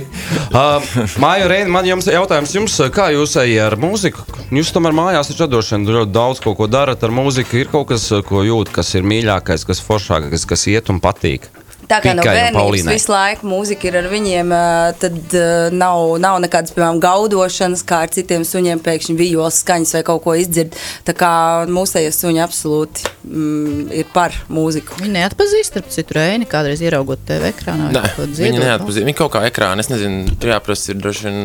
[0.52, 0.82] Uh,
[1.22, 4.26] Māja Reina, man jums jautājums jums, kā jūs ejat ar mūziku?
[4.52, 7.43] Jūs tomēr mājās ir radošana, ļoti daudz ko, ko darat ar mūziku.
[7.52, 11.50] Ir kaut kas, ko jūt, kas ir mīļākais, kas foršākais, kas iet un patīk.
[11.88, 14.64] Tā kā no bērnības visu laiku mūzika ir ar viņiem, ā,
[15.00, 20.02] tad ā, nav, nav nekādas, piemēram, gaudošanas, kā ar citiem suņiem pēkšņi vijoles skaņas vai
[20.08, 20.78] kaut ko izdzird.
[21.04, 21.30] Tā kā
[21.68, 25.00] mūsējie suņi absolūti mm, ir par mūziku.
[25.02, 27.90] Viņi neatpazīst, starp citu, Reini, kādreiz ieraugot TV ekrānā.
[27.94, 28.62] Nē, viņi dziedot.
[28.64, 29.04] neatpazīst.
[29.04, 31.44] Viņi kaut kā ekrāna, es nezinu, tur jāprasa ir droši vien.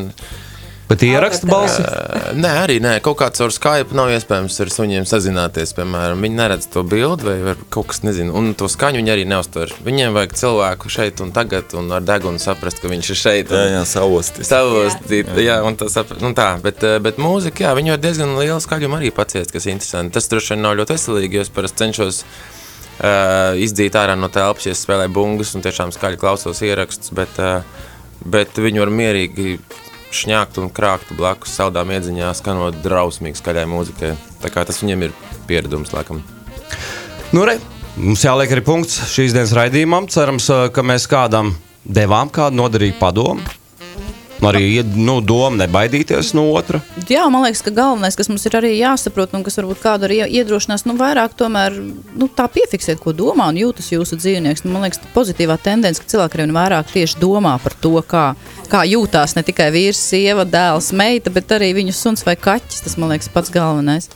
[0.89, 1.83] Bet ieraksta balsi.
[1.85, 5.75] Uh, nē, arī nē, kaut kāds ar Skype nav iespējams ar suņiem sazināties.
[5.77, 9.69] Piemēram, viņi neredz to bildi vai kaut kas, nezinu, un to skaņu viņi arī neuztver.
[9.85, 13.53] Viņiem vajag cilvēku šeit un tagad, un ar degunu saprast, ka viņš ir šeit.
[13.53, 14.49] Jā, un- jā, savostis.
[14.49, 18.57] Savostīt, jā, un tas ap- nu tā, bet, bet mūzika, jā, viņi var diezgan lielu
[18.65, 20.17] skaļumu arī paciest, kas ir interesanti.
[20.17, 24.65] Tas droši vien nav ļoti veselīgi, jo es parasti cenšos uh, izdzīt ārā no telpas,
[24.65, 27.61] ja spēlēju bungas un tiešām skaļi klausos ierakstus, bet, uh,
[28.25, 29.59] bet viņi var mierīgi
[30.15, 34.13] šņākt un krākt blakus saldām iedziņā, skanot drausmīgi skaļai mūzikai.
[34.43, 35.15] Tā kā tas viņiem ir
[35.49, 36.23] pieredums, laikam.
[37.35, 37.59] Nu, re,
[37.97, 40.09] mums jāliek arī punkts šīs dienas raidījumam.
[40.09, 41.53] Cerams, ā, ka mēs kādam
[41.85, 43.58] devām kādu noderīgu padomu.
[44.45, 46.79] Arī nu, doma nebaidīties no otra.
[47.11, 50.21] Jā, man liekas, ka galvenais, kas mums ir arī jāsaprot, un kas varbūt kādu arī
[50.27, 54.63] iedrošinās, nu, vairāk tomēr nu, tā piefiksēt, ko domā un jūtas jūsu dzīvnieks.
[54.63, 58.29] Nu, man liekas, pozitīvā tendence, ka cilvēki arī vairāk tieši domā par to, kā,
[58.71, 62.85] kā jūtās ne tikai vīrs, sieva, dēls, meita, bet arī viņu suns vai kaķis.
[62.87, 64.07] Tas, man liekas, pats galvenais.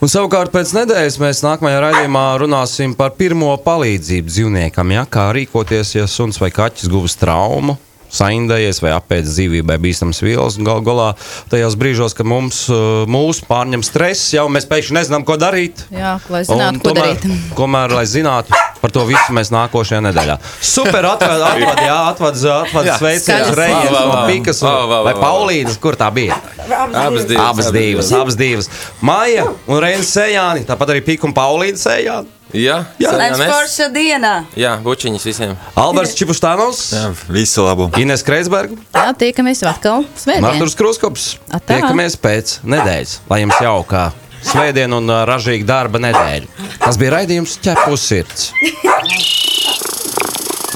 [0.00, 4.96] Un savukārt pēc nedēļas mēs nākamajā raidījumā runāsim par pirmo palīdzību dzīvniekam.
[4.96, 5.04] Ja?
[5.06, 7.76] Kā rīkoties, ja suns vai kaķis guvis traumu,
[8.14, 10.58] saindējies vai apēdis dzīvībai bīstamas vielas.
[10.60, 11.08] Galu galā
[11.52, 15.84] tajos brīžos, kad mums uh, mūs pārņem stress, jau mēs pēkšņi nezinām, ko darīt.
[15.94, 17.38] Jā, lai zinātu, Un ko tomēr, darīt.
[17.60, 20.38] Tomēr, lai zinātu, par to visu mēs nākošajā nedēļā.
[20.72, 22.90] Super, atvad, atvad, jā, atvad, atvad
[23.20, 24.18] Skaļas Reijas no.
[24.30, 25.14] Pikas vai.
[25.20, 26.38] Paulīnas, kur tā bija?
[26.66, 27.46] Abas divas.
[27.46, 28.70] Abas divas, abas divas.
[29.04, 32.39] Maija un Reinas Sējāni, tāpat arī Pika un Paulīna Sējāni.
[32.56, 33.12] Jā, Jā.
[33.14, 34.32] Lai forša dienā!
[34.58, 35.52] Jā, bučiņas visiem.
[35.78, 37.90] Alberts Čipustānovs, Jā, visu labu!
[38.00, 40.42] Ines Kreisberga, Jā, tiekamies atkal svētdien.
[40.46, 41.28] Mārtiņš Kruskops.
[41.50, 41.76] Atā.
[41.76, 44.08] Tiekamies pēc nedēļas, lai jums jauka
[44.40, 46.68] svētdiena un ā, ražīga darba nedēļa.
[46.80, 48.50] Tas bija raidījums ķepus sirds.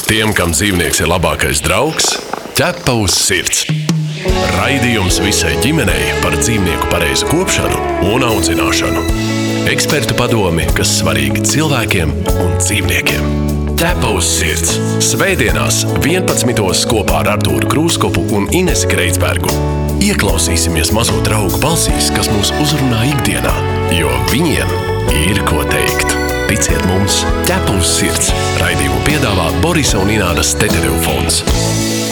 [0.05, 2.11] Tiem, kam dzīvnieks ir labākais draugs,
[2.59, 3.65] ķepa uz sirds.
[4.55, 7.81] Raidījums visai ģimenei par dzīvnieku pareizu kopšanu
[8.13, 9.54] un audzināšanu.
[9.65, 13.29] Ekspertu padomi, kas svarīgi cilvēkiem un dzīvniekiem.
[13.81, 14.75] Ķepa uz sirds.
[15.03, 16.53] Svētdienās 11.
[16.91, 19.49] kopā ar Artūru Krūskopu un Inesu Kreitsbergu.
[20.05, 23.57] Ieklausīsimies mazo draugu balsīs, kas mūs uzrunā ikdienā,
[23.97, 24.77] jo viņiem
[25.25, 26.13] ir ko teikt.
[26.51, 28.35] Ticiet mums, ķepa uz sirds.
[28.61, 32.04] Raidījumu piedāvā Borisa un Ināras Teterevs fonds.